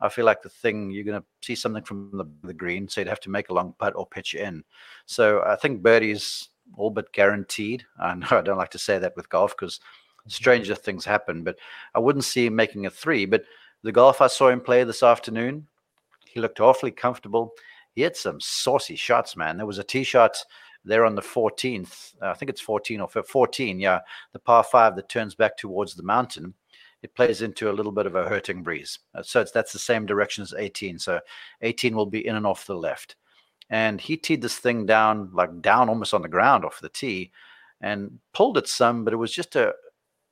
I 0.00 0.08
feel 0.08 0.24
like 0.24 0.42
the 0.42 0.48
thing 0.48 0.90
you're 0.90 1.04
going 1.04 1.20
to 1.20 1.26
see 1.42 1.54
something 1.54 1.82
from 1.82 2.10
the, 2.12 2.26
the 2.46 2.54
green, 2.54 2.88
so 2.88 3.00
you'd 3.00 3.08
have 3.08 3.20
to 3.20 3.30
make 3.30 3.48
a 3.48 3.54
long 3.54 3.74
putt 3.78 3.94
or 3.96 4.06
pitch 4.06 4.34
in. 4.34 4.64
So 5.06 5.42
I 5.44 5.56
think 5.56 5.82
birdie's 5.82 6.48
all 6.76 6.90
but 6.90 7.12
guaranteed. 7.12 7.84
I 7.98 8.14
know 8.14 8.26
I 8.30 8.42
don't 8.42 8.58
like 8.58 8.70
to 8.70 8.78
say 8.78 8.98
that 8.98 9.16
with 9.16 9.28
golf 9.28 9.56
because 9.56 9.80
stranger 10.28 10.74
things 10.74 11.04
happen, 11.04 11.42
but 11.42 11.58
I 11.94 11.98
wouldn't 11.98 12.24
see 12.24 12.46
him 12.46 12.56
making 12.56 12.86
a 12.86 12.90
three. 12.90 13.26
But 13.26 13.44
the 13.82 13.92
golf 13.92 14.20
I 14.20 14.26
saw 14.26 14.48
him 14.48 14.60
play 14.60 14.84
this 14.84 15.02
afternoon, 15.02 15.66
he 16.26 16.40
looked 16.40 16.60
awfully 16.60 16.90
comfortable. 16.90 17.52
He 17.94 18.02
had 18.02 18.16
some 18.16 18.40
saucy 18.40 18.96
shots, 18.96 19.36
man. 19.36 19.56
There 19.56 19.66
was 19.66 19.78
a 19.78 19.84
tee 19.84 20.04
shot 20.04 20.36
they're 20.84 21.04
on 21.04 21.14
the 21.14 21.22
14th. 21.22 22.14
Uh, 22.22 22.30
I 22.30 22.34
think 22.34 22.50
it's 22.50 22.60
14 22.60 23.00
or 23.00 23.08
14. 23.08 23.78
Yeah, 23.78 24.00
the 24.32 24.38
par 24.38 24.64
five 24.64 24.96
that 24.96 25.08
turns 25.08 25.34
back 25.34 25.56
towards 25.56 25.94
the 25.94 26.02
mountain. 26.02 26.54
It 27.02 27.14
plays 27.14 27.42
into 27.42 27.70
a 27.70 27.72
little 27.72 27.92
bit 27.92 28.06
of 28.06 28.14
a 28.14 28.28
hurting 28.28 28.62
breeze. 28.62 28.98
Uh, 29.14 29.22
so 29.22 29.44
that's 29.44 29.72
the 29.72 29.78
same 29.78 30.06
direction 30.06 30.42
as 30.42 30.54
18. 30.56 30.98
So 30.98 31.20
18 31.62 31.94
will 31.94 32.06
be 32.06 32.26
in 32.26 32.36
and 32.36 32.46
off 32.46 32.66
the 32.66 32.74
left. 32.74 33.16
And 33.70 34.00
he 34.00 34.16
teed 34.16 34.42
this 34.42 34.58
thing 34.58 34.86
down, 34.86 35.30
like 35.32 35.60
down 35.60 35.88
almost 35.88 36.14
on 36.14 36.22
the 36.22 36.28
ground 36.28 36.64
off 36.64 36.80
the 36.80 36.88
tee 36.88 37.30
and 37.80 38.18
pulled 38.32 38.58
it 38.58 38.66
some, 38.66 39.04
but 39.04 39.12
it 39.12 39.18
was 39.18 39.32
just 39.32 39.56
a 39.56 39.74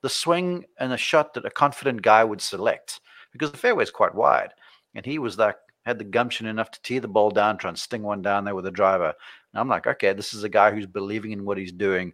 the 0.03 0.09
swing 0.11 0.65
and 0.79 0.93
a 0.93 0.97
shot 0.97 1.35
that 1.35 1.45
a 1.45 1.51
confident 1.51 2.03
guy 2.03 2.23
would 2.23 2.41
select 2.41 3.01
because 3.33 3.51
the 3.51 3.59
fairway 3.59 3.83
is 3.83 3.91
quite 3.91 4.15
wide. 4.15 4.51
And 4.95 5.05
he 5.05 5.19
was 5.19 5.39
like 5.39 5.57
had 5.85 5.99
the 5.99 6.05
gumption 6.05 6.47
enough 6.47 6.71
to 6.73 6.83
tee 6.83 6.99
the 6.99 7.09
ball 7.09 7.31
down, 7.31 7.59
try 7.59 7.69
and 7.69 7.79
sting 7.79 8.03
one 8.03 8.23
down 8.23 8.45
there 8.45 8.55
with 8.55 8.67
a 8.67 8.71
driver. 8.71 9.13
And 9.53 9.61
I'm 9.61 9.69
like, 9.69 9.87
okay, 9.87 10.13
this 10.13 10.35
is 10.35 10.45
a 10.45 10.49
guy 10.49 10.71
who's 10.71 10.87
believing 10.87 11.33
in 11.33 11.45
what 11.45 11.59
he's 11.59 11.73
doing. 11.73 12.13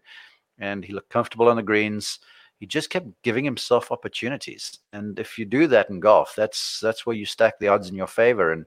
And 0.59 0.85
he 0.85 0.92
looked 0.92 1.11
comfortable 1.11 1.49
on 1.49 1.56
the 1.56 1.62
greens. 1.62 2.18
He 2.62 2.66
just 2.66 2.90
kept 2.90 3.09
giving 3.25 3.45
himself 3.45 3.90
opportunities. 3.90 4.78
And 4.92 5.19
if 5.19 5.37
you 5.37 5.45
do 5.45 5.66
that 5.66 5.90
in 5.90 5.99
golf, 5.99 6.33
that's 6.37 6.78
that's 6.78 7.04
where 7.04 7.16
you 7.16 7.26
stack 7.26 7.59
the 7.59 7.66
odds 7.66 7.88
in 7.88 7.97
your 7.97 8.07
favor. 8.07 8.52
And 8.52 8.66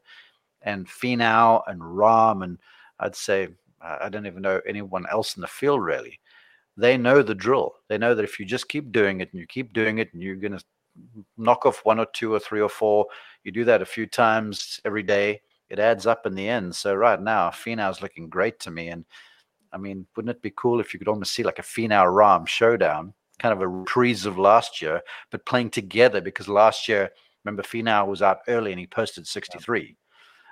and 0.64 0.86
Finau 0.86 1.62
and 1.68 1.80
Rahm 1.80 2.44
and 2.44 2.58
I'd 3.00 3.16
say 3.16 3.48
I 3.80 4.10
don't 4.10 4.28
even 4.28 4.42
know 4.42 4.60
anyone 4.68 5.06
else 5.10 5.38
in 5.38 5.42
the 5.42 5.48
field 5.48 5.82
really. 5.82 6.20
They 6.76 6.98
know 6.98 7.22
the 7.22 7.34
drill. 7.34 7.76
They 7.88 7.98
know 7.98 8.14
that 8.14 8.26
if 8.26 8.38
you 8.38 8.46
just 8.46 8.68
keep 8.68 8.92
doing 8.92 9.22
it 9.22 9.32
and 9.32 9.40
you 9.40 9.48
keep 9.48 9.72
doing 9.72 10.00
it 10.00 10.14
and 10.14 10.22
you're 10.22 10.36
to 10.36 10.60
knock 11.38 11.66
off 11.66 11.86
one 11.86 11.98
or 11.98 12.08
two 12.08 12.34
or 12.34 12.40
three 12.42 12.60
or 12.60 12.68
four, 12.68 13.06
you 13.46 13.54
do 13.54 13.64
that 13.64 13.82
a 13.82 13.86
few 13.86 14.08
times 14.08 14.82
every 14.84 15.04
day, 15.04 15.40
it 15.70 15.80
adds 15.80 16.06
up 16.06 16.26
in 16.26 16.36
the 16.36 16.50
end. 16.50 16.76
So 16.76 16.94
right 16.96 17.22
now, 17.22 17.50
Finau's 17.50 18.02
looking 18.02 18.28
great 18.28 18.60
to 18.60 18.72
me. 18.72 18.90
And 18.90 19.06
I 19.72 19.78
mean, 19.78 20.06
wouldn't 20.18 20.36
it 20.36 20.42
be 20.42 20.52
cool 20.54 20.82
if 20.82 20.94
you 20.94 21.00
could 21.00 21.08
almost 21.08 21.32
see 21.32 21.44
like 21.44 21.60
a 21.60 21.62
Finau 21.62 22.08
Rahm 22.08 22.46
showdown, 22.46 23.14
kind 23.40 23.54
of 23.54 23.62
a 23.62 23.68
reprise 23.68 24.26
of 24.26 24.38
last 24.38 24.82
year, 24.82 25.02
but 25.32 25.46
playing 25.46 25.70
together 25.70 26.22
because 26.22 26.48
last 26.48 26.88
year, 26.88 27.10
remember, 27.44 27.64
Finau 27.64 28.08
was 28.08 28.22
out 28.22 28.40
early 28.48 28.72
and 28.72 28.80
he 28.80 28.88
posted 28.88 29.28
63. 29.28 29.96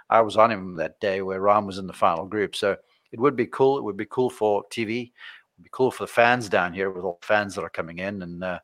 I 0.10 0.22
was 0.22 0.38
on 0.38 0.52
him 0.52 0.76
that 0.76 1.00
day 1.00 1.22
where 1.22 1.42
Rahm 1.42 1.66
was 1.66 1.78
in 1.78 1.88
the 1.88 1.94
final 1.94 2.26
group. 2.26 2.56
So 2.56 2.76
it 3.12 3.20
would 3.20 3.36
be 3.36 3.48
cool. 3.48 3.78
It 3.78 3.84
would 3.84 3.98
be 3.98 4.08
cool 4.10 4.30
for 4.30 4.64
TV. 4.72 5.04
It 5.04 5.12
would 5.58 5.64
be 5.64 5.70
cool 5.72 5.92
for 5.92 6.04
the 6.04 6.12
fans 6.12 6.50
down 6.50 6.74
here 6.74 6.92
with 6.92 7.06
all 7.06 7.18
the 7.22 7.28
fans 7.28 7.56
that 7.56 7.64
are 7.64 7.70
coming 7.70 8.00
in. 8.00 8.22
And, 8.22 8.44
uh, 8.44 8.60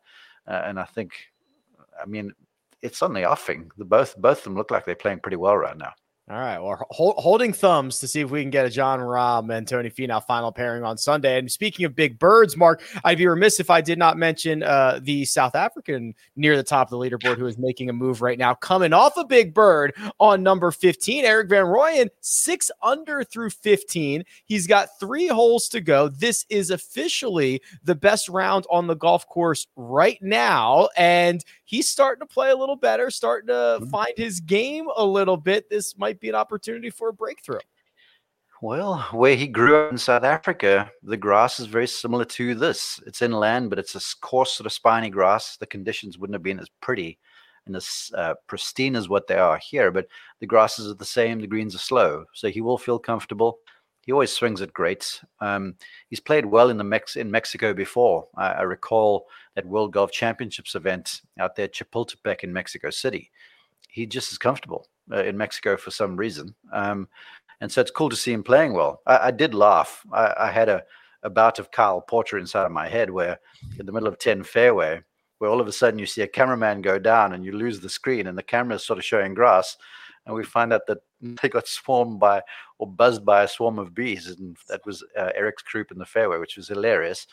uh, 0.47 0.62
and 0.65 0.79
I 0.79 0.86
think, 0.86 1.13
I 2.01 2.05
mean, 2.05 2.34
it's 2.82 3.01
on 3.01 3.13
the 3.13 3.29
offing. 3.29 3.71
The 3.77 3.86
both 3.86 4.15
both 4.17 4.39
of 4.39 4.43
them 4.45 4.55
look 4.55 4.71
like 4.71 4.86
they're 4.86 4.95
playing 4.95 5.19
pretty 5.19 5.38
well 5.38 5.58
right 5.58 5.77
now. 5.77 5.93
All 6.30 6.38
right. 6.38 6.60
Well, 6.60 6.86
hold, 6.92 7.15
holding 7.18 7.54
thumbs 7.54 7.98
to 8.02 8.08
see 8.08 8.22
if 8.22 8.30
we 8.30 8.42
can 8.42 8.52
get 8.52 8.63
a 8.63 8.70
Jon 8.70 9.00
Rahm 9.00 9.52
and 9.52 9.68
Tony 9.68 9.89
Finau 9.89 10.24
final 10.24 10.52
pairing 10.52 10.84
on 10.84 10.96
Sunday. 10.96 11.39
And 11.39 11.52
speaking 11.52 11.86
of 11.86 11.96
big 11.96 12.20
birds, 12.20 12.56
Mark, 12.56 12.84
I'd 13.04 13.18
be 13.18 13.26
remiss 13.26 13.60
if 13.60 13.72
I 13.72 13.82
did 13.82 13.98
not 13.98 14.15
mention 14.15 14.62
uh, 14.62 15.00
the 15.02 15.26
South 15.26 15.56
African 15.56 16.13
near 16.36 16.56
the 16.56 16.62
top 16.62 16.86
of 16.86 16.92
the 16.92 16.98
leaderboard 16.98 17.38
who 17.38 17.48
is 17.48 17.58
making 17.58 17.89
a 17.89 17.94
move 17.94 18.22
right 18.22 18.38
now, 18.38 18.54
coming 18.54 18.94
off 18.94 19.18
a 19.18 19.26
big 19.26 19.56
bird 19.56 19.96
on 20.20 20.44
number 20.44 20.70
15. 20.70 21.26
Erik 21.26 21.50
van 21.50 21.65
Rooyen, 21.65 22.10
six 22.22 22.70
under 22.84 23.24
through 23.24 23.50
15. 23.50 24.24
He's 24.46 24.68
got 24.68 25.00
three 25.00 25.26
holes 25.26 25.68
to 25.70 25.82
go. 25.82 26.10
This 26.10 26.46
is 26.50 26.70
officially 26.70 27.60
the 27.84 27.96
best 27.96 28.30
round 28.30 28.68
on 28.70 28.86
the 28.86 28.96
golf 28.96 29.28
course 29.28 29.65
right 29.76 30.20
now. 30.22 30.89
And 30.96 31.44
he's 31.69 31.88
starting 31.88 32.27
to 32.27 32.34
play 32.34 32.49
a 32.49 32.55
little 32.55 32.75
better, 32.75 33.12
starting 33.12 33.47
to 33.47 33.53
mm-hmm. 33.53 33.89
find 33.89 34.13
his 34.17 34.39
game 34.39 34.88
a 34.97 35.05
little 35.05 35.38
bit. 35.38 35.69
This 35.69 35.95
might 35.99 36.19
be 36.19 36.27
an 36.27 36.34
opportunity 36.34 36.89
for 36.89 37.10
a 37.10 37.13
breakthrough. 37.13 37.60
Well, 38.60 39.08
where 39.12 39.36
he 39.36 39.47
grew 39.47 39.86
up 39.86 39.91
in 39.91 39.97
South 39.99 40.23
Africa, 40.23 40.91
the 41.03 41.15
grass 41.15 41.60
is 41.60 41.67
very 41.67 41.88
similar 41.88 42.25
to 42.25 42.55
this. 42.55 42.99
It's 43.05 43.21
inland, 43.21 43.69
but 43.69 43.77
it's 43.77 43.95
a 43.95 44.01
coarse 44.19 44.53
sort 44.53 44.65
of 44.65 44.73
spiny 44.73 45.12
grass. 45.12 45.58
The 45.58 45.67
conditions 45.67 46.17
wouldn't 46.17 46.34
have 46.34 46.43
been 46.43 46.60
as 46.60 46.69
pretty 46.82 47.19
and 47.67 47.75
as 47.75 48.12
uh, 48.15 48.34
pristine 48.47 48.95
as 48.95 49.08
what 49.08 49.27
they 49.27 49.36
are 49.36 49.60
here, 49.60 49.91
but 49.91 50.08
the 50.39 50.47
grasses 50.47 50.89
are 50.89 50.95
the 50.95 51.05
same. 51.05 51.39
The 51.39 51.47
greens 51.47 51.75
are 51.75 51.79
slow, 51.79 52.25
so 52.34 52.49
he 52.49 52.62
will 52.62 52.79
feel 52.79 52.97
comfortable. 52.97 53.60
He 54.10 54.13
always 54.13 54.34
swings 54.34 54.62
it 54.62 54.74
great. 54.74 55.22
Um, 55.39 55.76
he's 56.08 56.19
played 56.19 56.43
well 56.43 56.72
in 56.72 56.78
the 56.78 56.84
Mex- 56.84 57.15
in 57.15 57.30
Mexico 57.30 57.76
before. 57.76 58.28
I, 58.36 58.48
I, 58.54 58.62
recall 58.63 59.28
that 59.54 59.67
World 59.67 59.93
Golf 59.93 60.12
Championships 60.12 60.74
event 60.74 61.22
out 61.39 61.56
there, 61.56 61.67
Chapultepec 61.67 62.43
in 62.43 62.52
Mexico 62.52 62.89
City. 62.89 63.30
He 63.88 64.08
just 64.08 64.32
is 64.32 64.39
comfortable 64.39 64.88
uh, 65.12 65.22
in 65.22 65.38
Mexico 65.38 65.78
for 65.78 65.91
some 65.91 66.15
reason, 66.15 66.56
um, 66.74 67.08
and 67.62 67.72
so 67.72 67.82
it's 67.82 67.91
cool 67.91 68.10
to 68.10 68.15
see 68.15 68.34
him 68.34 68.41
playing 68.41 68.74
well. 68.74 69.00
I, 69.06 69.28
I 69.28 69.30
did 69.30 69.54
laugh. 69.54 70.04
I, 70.12 70.34
I 70.39 70.52
had 70.52 70.69
a, 70.69 70.84
a 71.22 71.30
bout 71.30 71.60
of 71.60 71.69
Kyle 71.69 72.02
Porter 72.02 72.39
inside 72.39 72.65
of 72.65 72.72
my 72.72 72.89
head, 72.89 73.12
where 73.12 73.38
in 73.80 73.86
the 73.86 73.91
middle 73.91 74.08
of 74.08 74.17
ten 74.17 74.41
fairway, 74.41 75.02
where 75.38 75.52
all 75.52 75.62
of 75.62 75.67
a 75.67 75.72
sudden 75.72 76.00
you 76.00 76.08
see 76.08 76.24
a 76.24 76.28
cameraman 76.28 76.82
go 76.82 76.98
down 76.98 77.34
and 77.34 77.45
you 77.45 77.52
lose 77.52 77.80
the 77.80 77.88
screen, 77.88 78.26
and 78.26 78.36
the 78.36 78.41
camera 78.41 78.78
is 78.78 78.84
sort 78.84 78.98
of 78.98 79.06
showing 79.06 79.36
grass 79.36 79.78
and 80.30 80.36
we 80.36 80.43
find 80.43 80.72
out 80.72 80.86
that 80.88 81.00
they 81.41 81.50
got 81.50 81.67
swarmed 81.67 82.19
by 82.19 82.41
or 82.80 82.88
buzzed 82.88 83.24
by 83.24 83.44
a 83.44 83.48
swarm 83.48 83.78
of 83.78 83.94
bees, 83.94 84.28
and 84.28 84.58
that 84.68 84.82
was 84.86 85.04
uh, 85.18 85.32
Erik's 85.36 85.62
croup 85.62 85.92
in 85.92 86.00
the 86.00 86.06
fairway, 86.06 86.39
which 86.39 86.58
was 86.58 86.68
hilarious. 86.68 87.28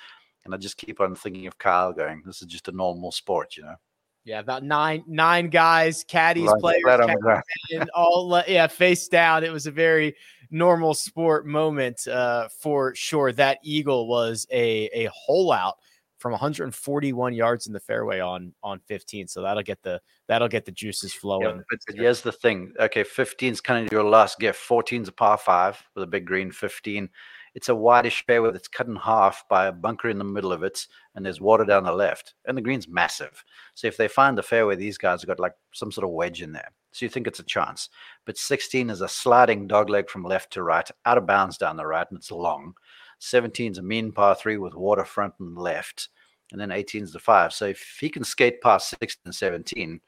And 0.45 0.55
I 0.55 0.59
just 0.59 0.77
keep 0.77 1.01
on 1.01 1.15
thinking 1.15 1.47
of 1.47 1.57
Kyle 1.57 1.93
going, 1.93 2.23
"This 2.27 2.43
is 2.43 2.49
just 2.49 2.69
a 2.69 2.73
normal 2.73 3.13
sport, 3.13 3.57
you 3.57 3.63
know." 3.63 3.77
Yeah, 4.25 4.41
about 4.41 4.65
nine 4.65 5.05
nine 5.07 5.51
guys, 5.51 6.05
caddies, 6.05 6.51
players, 6.59 6.83
caddies, 6.85 7.89
all 7.95 8.43
yeah, 8.49 8.67
face 8.67 9.07
down. 9.07 9.45
It 9.45 9.53
was 9.53 9.67
a 9.67 9.71
very 9.71 10.17
normal 10.51 10.95
sport 10.95 11.47
moment 11.47 12.07
uh, 12.09 12.49
for 12.61 12.93
sure. 12.97 13.33
That 13.33 13.59
eagle 13.63 14.09
was 14.09 14.47
a 14.51 14.89
a 14.93 15.09
hole 15.15 15.53
out 15.53 15.77
from 16.19 16.33
141 16.33 17.35
yards 17.35 17.67
in 17.67 17.73
the 17.73 17.81
fairway 17.81 18.21
on 18.21 18.53
on 18.63 18.81
15. 18.87 19.29
So 19.29 19.43
that'll 19.43 19.63
get 19.63 19.83
the 19.83 20.01
that'll 20.29 20.49
get 20.49 20.65
the 20.65 20.73
juices 20.73 21.13
flowing. 21.13 21.57
Yeah, 21.57 21.63
but 21.71 21.97
here's 21.97 22.23
the 22.23 22.33
thing. 22.33 22.73
Okay, 22.81 23.05
15 23.05 23.53
is 23.53 23.61
kind 23.61 23.87
of 23.87 23.93
your 23.93 24.05
last 24.05 24.39
gift. 24.39 24.59
14 24.59 25.03
is 25.03 25.09
a 25.09 25.13
par 25.13 25.39
five 25.39 25.83
with 25.95 26.05
a 26.05 26.07
big 26.07 26.27
green. 26.27 26.51
15, 26.51 27.09
it's 27.57 27.71
a 27.71 27.75
whitish 27.75 28.25
fairway 28.27 28.53
that's 28.53 28.69
cut 28.69 28.87
in 28.87 28.97
half 28.97 29.43
by 29.49 29.67
a 29.67 29.73
bunker 29.73 30.11
in 30.11 30.19
the 30.19 30.25
middle 30.25 30.53
of 30.53 30.63
it, 30.63 30.87
and 31.15 31.25
there's 31.25 31.41
water 31.41 31.65
down 31.65 31.85
the 31.85 31.93
left, 31.93 32.35
and 32.47 32.57
the 32.57 32.63
green's 32.63 32.87
massive. 32.87 33.43
So 33.75 33.87
if 33.87 33.97
they 33.97 34.09
find 34.09 34.37
the 34.37 34.43
fairway, 34.43 34.77
these 34.77 34.99
guys 34.99 35.23
have 35.23 35.29
got 35.29 35.41
like 35.41 35.55
some 35.73 35.91
sort 35.91 36.05
of 36.05 36.11
wedge 36.11 36.43
in 36.43 36.53
there. 36.53 36.71
So 36.93 37.05
you 37.05 37.11
think 37.11 37.27
it's 37.27 37.41
a 37.41 37.45
chance. 37.45 37.89
But 38.25 38.39
16 38.39 38.91
is 38.91 39.01
a 39.01 39.09
sliding 39.09 39.69
dogleg 39.69 40.09
from 40.09 40.23
left 40.23 40.53
to 40.53 40.63
right, 40.63 40.89
out 41.05 41.19
of 41.19 41.27
bounds 41.27 41.59
down 41.59 41.77
the 41.77 41.87
right, 41.87 42.07
and 42.11 42.19
it's 42.19 42.31
long. 42.31 42.75
17 43.19 43.73
is 43.73 43.79
a 43.79 43.83
mean 43.83 44.13
par 44.13 44.35
three 44.35 44.57
with 44.57 44.75
water 44.75 45.05
front 45.05 45.35
and 45.41 45.57
left, 45.57 46.09
and 46.53 46.61
then 46.61 46.71
18 46.71 47.03
is 47.03 47.13
the 47.13 47.19
five. 47.19 47.53
So 47.53 47.67
if 47.67 47.97
he 48.01 48.09
can 48.09 48.25
skate 48.25 48.61
past 48.61 48.95
16 49.01 49.23
and 49.27 49.35
17, 49.35 50.01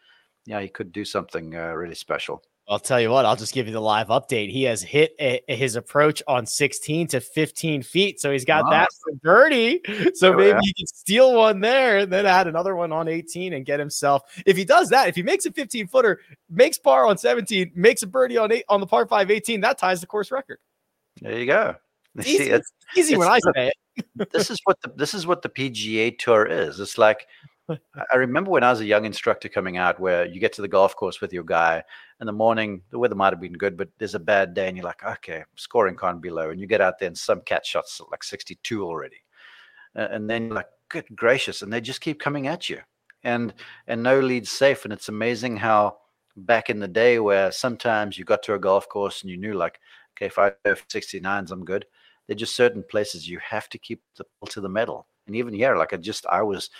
yeah, 0.46 0.60
he 0.60 0.68
could 0.68 0.92
do 0.92 1.04
something 1.04 1.54
uh, 1.54 1.72
really 1.72 1.94
special. 1.94 2.42
I'll 2.70 2.78
tell 2.78 3.00
you 3.00 3.08
what, 3.08 3.24
I'll 3.24 3.36
just 3.36 3.54
give 3.54 3.66
you 3.66 3.72
the 3.72 3.80
live 3.80 4.08
update. 4.08 4.50
He 4.50 4.64
has 4.64 4.82
hit 4.82 5.14
a, 5.18 5.40
his 5.48 5.76
approach 5.76 6.22
on 6.28 6.44
16 6.44 7.06
to 7.08 7.20
15 7.20 7.82
feet. 7.82 8.20
So 8.20 8.30
he's 8.30 8.44
got 8.44 8.64
wow. 8.64 8.70
that 8.70 8.88
for 9.02 9.14
birdie. 9.22 9.80
So 10.14 10.34
maybe 10.34 10.50
yeah. 10.50 10.60
he 10.60 10.74
can 10.74 10.86
steal 10.86 11.34
one 11.34 11.60
there 11.60 11.98
and 11.98 12.12
then 12.12 12.26
add 12.26 12.46
another 12.46 12.76
one 12.76 12.92
on 12.92 13.08
18 13.08 13.54
and 13.54 13.64
get 13.64 13.80
himself. 13.80 14.22
If 14.44 14.56
he 14.56 14.64
does 14.64 14.90
that, 14.90 15.08
if 15.08 15.16
he 15.16 15.22
makes 15.22 15.46
a 15.46 15.52
15 15.52 15.86
footer, 15.86 16.20
makes 16.50 16.76
par 16.76 17.06
on 17.06 17.16
17, 17.16 17.72
makes 17.74 18.02
a 18.02 18.06
birdie 18.06 18.36
on 18.36 18.52
eight 18.52 18.64
on 18.68 18.80
the 18.80 18.86
par 18.86 19.06
5 19.06 19.30
18, 19.30 19.62
that 19.62 19.78
ties 19.78 20.02
the 20.02 20.06
course 20.06 20.30
record. 20.30 20.58
There 21.22 21.38
you 21.38 21.46
go. 21.46 21.76
It's 22.18 22.28
easy, 22.28 22.50
it's, 22.50 22.72
it's 22.88 22.98
easy 22.98 23.14
it's 23.14 23.18
when 23.18 23.28
I 23.28 23.38
say 23.38 23.70
it. 23.96 24.30
this 24.32 24.50
is 24.50 24.58
what 24.64 24.80
the 24.82 24.92
this 24.96 25.14
is 25.14 25.26
what 25.26 25.42
the 25.42 25.48
PGA 25.48 26.18
tour 26.18 26.46
is. 26.46 26.80
It's 26.80 26.98
like 26.98 27.26
I 27.68 28.16
remember 28.16 28.50
when 28.50 28.64
I 28.64 28.70
was 28.70 28.80
a 28.80 28.86
young 28.86 29.04
instructor 29.04 29.48
coming 29.48 29.76
out 29.76 30.00
where 30.00 30.24
you 30.24 30.40
get 30.40 30.54
to 30.54 30.62
the 30.62 30.68
golf 30.68 30.96
course 30.96 31.20
with 31.20 31.32
your 31.32 31.44
guy 31.44 31.82
in 32.20 32.26
the 32.26 32.32
morning, 32.32 32.82
the 32.90 32.98
weather 32.98 33.14
might 33.14 33.32
have 33.32 33.40
been 33.40 33.52
good, 33.52 33.76
but 33.76 33.88
there's 33.98 34.14
a 34.14 34.20
bad 34.20 34.54
day 34.54 34.68
and 34.68 34.76
you're 34.76 34.86
like, 34.86 35.04
okay, 35.04 35.44
scoring 35.56 35.96
can't 35.96 36.22
be 36.22 36.30
low. 36.30 36.50
And 36.50 36.60
you 36.60 36.66
get 36.66 36.80
out 36.80 36.98
there 36.98 37.08
and 37.08 37.18
some 37.18 37.42
cat 37.42 37.66
shots 37.66 38.00
like 38.10 38.24
62 38.24 38.82
already. 38.82 39.22
And 39.94 40.30
then 40.30 40.46
you're 40.46 40.54
like, 40.54 40.68
good 40.88 41.04
gracious. 41.14 41.60
And 41.60 41.72
they 41.72 41.80
just 41.80 42.00
keep 42.00 42.20
coming 42.20 42.46
at 42.46 42.70
you 42.70 42.78
and, 43.22 43.52
and 43.86 44.02
no 44.02 44.18
lead 44.18 44.48
safe. 44.48 44.84
And 44.84 44.92
it's 44.92 45.10
amazing 45.10 45.58
how 45.58 45.98
back 46.36 46.70
in 46.70 46.80
the 46.80 46.88
day 46.88 47.18
where 47.18 47.52
sometimes 47.52 48.16
you 48.16 48.24
got 48.24 48.42
to 48.44 48.54
a 48.54 48.58
golf 48.58 48.88
course 48.88 49.22
and 49.22 49.30
you 49.30 49.36
knew 49.36 49.54
like, 49.54 49.78
okay, 50.16 50.26
if 50.26 50.38
I 50.38 50.52
have 50.64 50.88
69s, 50.88 51.50
I'm 51.50 51.64
good. 51.64 51.84
There 52.28 52.34
are 52.34 52.38
just 52.38 52.54
certain 52.54 52.84
places 52.84 53.28
you 53.28 53.40
have 53.40 53.68
to 53.70 53.78
keep 53.78 54.02
the 54.16 54.24
to 54.50 54.60
the 54.60 54.68
metal. 54.68 55.08
And 55.26 55.34
even 55.34 55.54
here, 55.54 55.76
like 55.76 55.92
I 55.92 55.96
just, 55.96 56.26
I 56.26 56.42
was, 56.42 56.70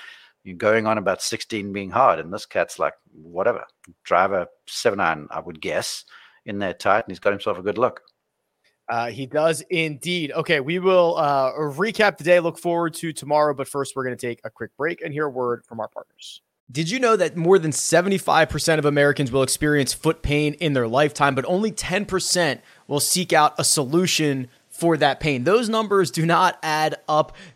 going 0.57 0.87
on 0.87 0.99
about 0.99 1.21
16 1.21 1.73
being 1.73 1.91
hard, 1.91 2.19
and 2.19 2.33
this 2.33 2.47
cat's 2.47 2.79
like, 2.79 2.95
whatever, 3.13 3.65
driver 4.05 4.47
seven 4.67 5.01
iron, 5.01 5.29
I 5.31 5.41
would 5.41 5.61
guess, 5.61 6.05
in 6.47 6.59
there 6.59 6.73
tight, 6.73 7.05
and 7.05 7.09
he's 7.09 7.19
got 7.19 7.33
himself 7.33 7.59
a 7.59 7.63
good 7.63 7.77
look. 7.79 8.01
Uh, 8.89 9.11
he 9.11 9.27
does 9.27 9.63
indeed. 9.69 10.33
Okay, 10.33 10.61
we 10.61 10.79
will 10.79 11.17
uh, 11.19 11.53
recap 11.53 12.17
the 12.17 12.25
day. 12.25 12.41
Look 12.41 12.59
forward 12.59 12.95
to 12.95 13.13
tomorrow, 13.13 13.53
but 13.53 13.69
first 13.69 13.95
we're 13.95 14.05
going 14.05 14.17
to 14.17 14.27
take 14.27 14.41
a 14.45 14.51
quick 14.51 14.75
break 14.79 15.03
and 15.03 15.13
hear 15.13 15.27
a 15.27 15.31
word 15.31 15.65
from 15.67 15.81
our 15.81 15.89
partners. 15.89 16.41
Did 16.71 16.91
you 16.91 16.99
know 16.99 17.17
that 17.17 17.37
more 17.37 17.59
than 17.59 17.71
75% 17.71 18.79
of 18.79 18.85
Americans 18.85 19.33
will 19.33 19.43
experience 19.43 19.95
foot 19.95 20.23
pain 20.23 20.55
in 20.55 20.75
their 20.75 20.89
lifetime, 20.89 21.35
but 21.35 21.47
only 21.47 21.73
10% 21.73 22.61
will 22.87 23.01
seek 23.01 23.33
out 23.33 23.55
a 23.59 23.65
solution 23.65 24.49
for 24.79 24.97
that 24.97 25.19
pain? 25.19 25.43
Those 25.43 25.69
numbers 25.69 26.13
do 26.13 26.25
not 26.25 26.57
add 26.63 26.95
up 27.09 27.37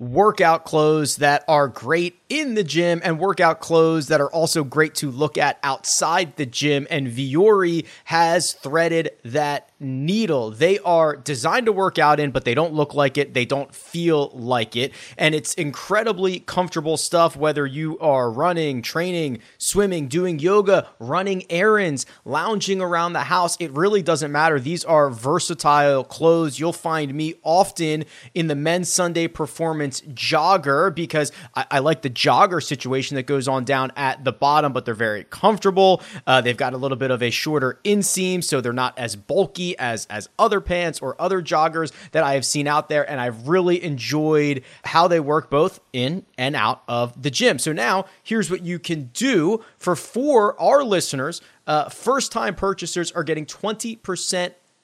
workout 0.00 0.64
clothes 0.64 1.16
that 1.16 1.44
are 1.46 1.68
great 1.68 2.18
in 2.30 2.54
the 2.54 2.64
gym 2.64 3.00
and 3.04 3.20
workout 3.20 3.60
clothes 3.60 4.08
that 4.08 4.20
are 4.20 4.30
also 4.32 4.64
great 4.64 4.94
to 4.96 5.10
look 5.10 5.38
at 5.38 5.58
outside 5.62 6.34
the 6.36 6.46
gym. 6.46 6.86
And 6.90 7.06
Vuori 7.06 7.86
has 8.04 8.54
threaded 8.54 9.10
that 9.24 9.69
needle. 9.80 10.50
They 10.50 10.78
are 10.80 11.16
designed 11.16 11.66
to 11.66 11.72
work 11.72 11.98
out 11.98 12.20
in, 12.20 12.30
but 12.30 12.44
they 12.44 12.54
don't 12.54 12.74
look 12.74 12.94
like 12.94 13.16
it. 13.16 13.32
They 13.32 13.46
don't 13.46 13.74
feel 13.74 14.28
like 14.34 14.76
it. 14.76 14.92
And 15.16 15.34
it's 15.34 15.54
incredibly 15.54 16.40
comfortable 16.40 16.98
stuff, 16.98 17.34
whether 17.34 17.66
you 17.66 17.98
are 17.98 18.30
running, 18.30 18.82
training, 18.82 19.38
swimming, 19.56 20.06
doing 20.08 20.38
yoga, 20.38 20.88
running 20.98 21.50
errands, 21.50 22.04
lounging 22.24 22.82
around 22.82 23.14
the 23.14 23.20
house. 23.20 23.56
It 23.58 23.72
really 23.72 24.02
doesn't 24.02 24.30
matter. 24.30 24.60
These 24.60 24.84
are 24.84 25.08
versatile 25.08 26.04
clothes. 26.04 26.58
You'll 26.58 26.72
find 26.74 27.14
me 27.14 27.34
often 27.42 28.04
in 28.34 28.48
the 28.48 28.54
men's 28.54 28.90
Sunday 28.90 29.28
performance 29.28 30.02
jogger 30.02 30.94
because 30.94 31.32
I, 31.54 31.66
I 31.70 31.78
like 31.78 32.02
the 32.02 32.10
jogger 32.10 32.62
situation 32.62 33.14
that 33.16 33.24
goes 33.24 33.48
on 33.48 33.64
down 33.64 33.92
at 33.96 34.24
the 34.24 34.32
bottom, 34.32 34.72
but 34.74 34.84
they're 34.84 34.94
very 34.94 35.24
comfortable. 35.24 36.02
Uh, 36.26 36.42
they've 36.42 36.56
got 36.56 36.74
a 36.74 36.76
little 36.76 36.98
bit 36.98 37.10
of 37.10 37.22
a 37.22 37.30
shorter 37.30 37.80
inseam, 37.84 38.44
so 38.44 38.60
they're 38.60 38.72
not 38.72 38.98
as 38.98 39.16
bulky 39.16 39.69
as 39.78 40.06
as 40.06 40.28
other 40.38 40.60
pants 40.60 41.00
or 41.00 41.20
other 41.20 41.42
joggers 41.42 41.92
that 42.12 42.22
I 42.24 42.34
have 42.34 42.44
seen 42.44 42.66
out 42.66 42.88
there, 42.88 43.08
and 43.08 43.20
I've 43.20 43.48
really 43.48 43.82
enjoyed 43.82 44.62
how 44.84 45.08
they 45.08 45.20
work 45.20 45.50
both 45.50 45.80
in 45.92 46.24
and 46.38 46.56
out 46.56 46.82
of 46.88 47.20
the 47.20 47.30
gym. 47.30 47.58
So 47.58 47.72
now 47.72 48.06
here's 48.22 48.50
what 48.50 48.62
you 48.62 48.78
can 48.78 49.10
do 49.12 49.64
for 49.78 49.96
for 49.96 50.60
our 50.60 50.84
listeners. 50.84 51.40
Uh, 51.66 51.88
first 51.88 52.32
time 52.32 52.54
purchasers 52.54 53.12
are 53.12 53.22
getting 53.22 53.46
20% 53.46 54.54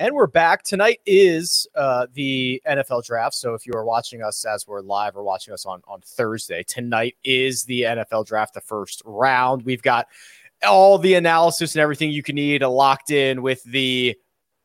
And 0.00 0.14
we're 0.14 0.28
back. 0.28 0.62
Tonight 0.62 1.00
is 1.06 1.66
uh, 1.74 2.06
the 2.12 2.62
NFL 2.68 3.04
draft. 3.04 3.34
So 3.34 3.54
if 3.54 3.66
you 3.66 3.72
are 3.74 3.84
watching 3.84 4.22
us 4.22 4.44
as 4.44 4.64
we're 4.64 4.80
live 4.80 5.16
or 5.16 5.24
watching 5.24 5.52
us 5.52 5.66
on, 5.66 5.82
on 5.88 6.00
Thursday, 6.02 6.62
tonight 6.62 7.16
is 7.24 7.64
the 7.64 7.82
NFL 7.82 8.24
draft, 8.24 8.54
the 8.54 8.60
first 8.60 9.02
round. 9.04 9.62
We've 9.62 9.82
got 9.82 10.06
all 10.64 10.98
the 10.98 11.14
analysis 11.14 11.74
and 11.74 11.82
everything 11.82 12.12
you 12.12 12.22
can 12.22 12.36
need 12.36 12.62
locked 12.62 13.10
in 13.10 13.42
with 13.42 13.60
the 13.64 14.16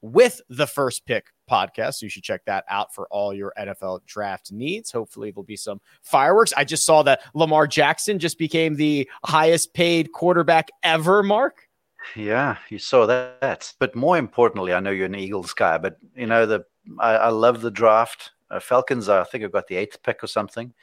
with 0.04 0.40
the 0.50 0.68
first 0.68 1.04
pick 1.08 1.26
podcast. 1.50 1.96
So 1.96 2.06
you 2.06 2.12
should 2.12 2.24
check 2.24 2.46
that 2.46 2.64
out 2.70 2.94
for 2.94 3.08
all 3.10 3.34
your 3.34 3.54
NFL 3.58 4.06
draft 4.06 4.52
needs. 4.52 4.92
Hopefully, 4.92 5.32
there'll 5.32 5.44
be 5.44 5.58
some 5.58 5.82
fireworks. 6.04 6.54
I 6.56 6.64
just 6.64 6.86
saw 6.86 7.02
that 7.04 7.22
Lamar 7.34 7.66
Jackson 7.66 8.20
just 8.20 8.38
became 8.38 8.76
the 8.76 9.10
highest 9.26 9.74
paid 9.74 10.12
quarterback 10.12 10.70
ever, 10.84 11.24
Mark. 11.24 11.68
Yeah, 12.16 12.58
you 12.70 12.80
saw 12.80 13.06
that. 13.06 13.74
But 13.80 13.96
more 13.96 14.18
importantly, 14.18 14.74
I 14.74 14.80
know 14.80 14.92
you're 14.92 15.06
an 15.06 15.16
Eagles 15.16 15.54
guy, 15.54 15.78
but 15.78 15.98
you 16.16 16.28
know 16.28 16.46
the 16.46 16.66
I, 17.00 17.16
I 17.16 17.30
love 17.30 17.62
the 17.62 17.72
draft. 17.72 18.32
Uh, 18.50 18.60
Falcons, 18.60 19.10
I 19.10 19.24
think 19.24 19.44
I've 19.44 19.52
got 19.52 19.68
the 19.68 19.78
eighth 19.78 20.04
pick 20.04 20.24
or 20.24 20.28
something. 20.28 20.74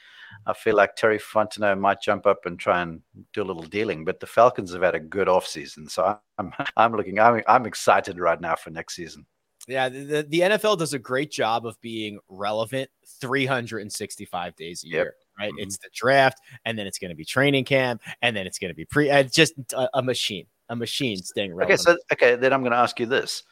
I 0.47 0.53
feel 0.53 0.77
like 0.77 0.97
Terry 0.97 1.19
Fontenot 1.19 1.79
might 1.79 2.01
jump 2.01 2.27
up 2.27 2.47
and 2.47 2.59
try 2.59 2.83
and 2.83 3.01
do 3.33 3.43
a 3.43 3.45
little 3.45 3.63
dealing, 3.63 4.05
but 4.05 4.21
the 4.21 4.27
Falcons 4.27 4.73
have 4.73 4.83
had 4.83 4.95
a 4.95 5.01
good 5.01 5.29
offseason. 5.29 5.91
So 5.91 6.19
I'm 6.39 6.53
I'm 6.77 6.95
looking 6.95 7.19
I'm 7.19 7.43
I'm 7.47 7.67
excited 7.67 8.19
right 8.19 8.41
now 8.41 8.57
for 8.57 8.71
next 8.71 8.97
season. 8.97 9.27
Yeah, 9.69 9.89
the, 9.89 10.27
the 10.29 10.41
NFL 10.41 10.79
does 10.79 10.95
a 10.95 10.99
great 10.99 11.31
job 11.31 11.67
of 11.67 11.81
being 11.81 12.19
relevant 12.29 12.91
365 13.21 14.57
days 14.57 14.83
a 14.83 14.87
yep. 14.87 14.95
year, 14.95 15.15
right? 15.39 15.53
Mm-hmm. 15.53 15.63
It's 15.63 15.79
the 15.79 15.91
draft, 15.95 16.41
and 16.65 16.79
then 16.79 16.87
it's 16.87 16.99
going 16.99 17.11
to 17.11 17.15
be 17.15 17.25
training 17.25 17.65
camp, 17.67 18.03
and 18.23 18.35
then 18.35 18.47
it's 18.47 18.59
going 18.59 18.71
to 18.71 18.75
be 18.75 18.85
pre. 18.85 19.11
It's 19.11 19.35
just 19.35 19.55
a, 19.75 19.89
a, 19.95 20.03
machine, 20.03 20.47
a 20.71 20.77
machine 20.77 21.19
staying 21.19 21.55
relevant. 21.55 21.81
Okay, 21.81 21.93
so 21.93 21.99
okay, 22.13 22.37
then 22.37 22.53
I'm 22.53 22.63
going 22.63 22.73
to 22.73 22.79
ask 22.79 22.99
you 22.99 23.07
this. 23.07 23.43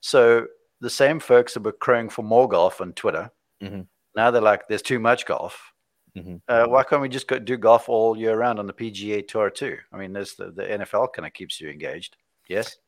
So 0.00 0.46
the 0.80 0.88
same 0.88 1.20
folks 1.20 1.54
that 1.54 1.62
were 1.62 1.72
crowing 1.72 2.08
for 2.08 2.22
more 2.22 2.48
golf 2.48 2.80
on 2.80 2.94
Twitter, 2.94 3.30
mm-hmm. 3.62 3.82
now 4.16 4.30
they're 4.30 4.40
like, 4.40 4.66
"There's 4.68 4.82
too 4.82 4.98
much 4.98 5.26
golf." 5.26 5.72
Mm-hmm. 6.16 6.36
Uh, 6.48 6.66
why 6.68 6.84
can't 6.84 7.02
we 7.02 7.08
just 7.08 7.26
go 7.26 7.38
do 7.38 7.56
golf 7.56 7.88
all 7.88 8.16
year 8.16 8.36
round 8.36 8.58
on 8.58 8.66
the 8.66 8.72
PGA 8.72 9.26
Tour 9.26 9.50
too? 9.50 9.76
I 9.92 9.96
mean, 9.98 10.12
there's 10.12 10.34
the, 10.34 10.50
the 10.50 10.62
NFL 10.62 11.12
kind 11.12 11.26
of 11.26 11.32
keeps 11.32 11.60
you 11.60 11.68
engaged. 11.68 12.16
Yes. 12.48 12.76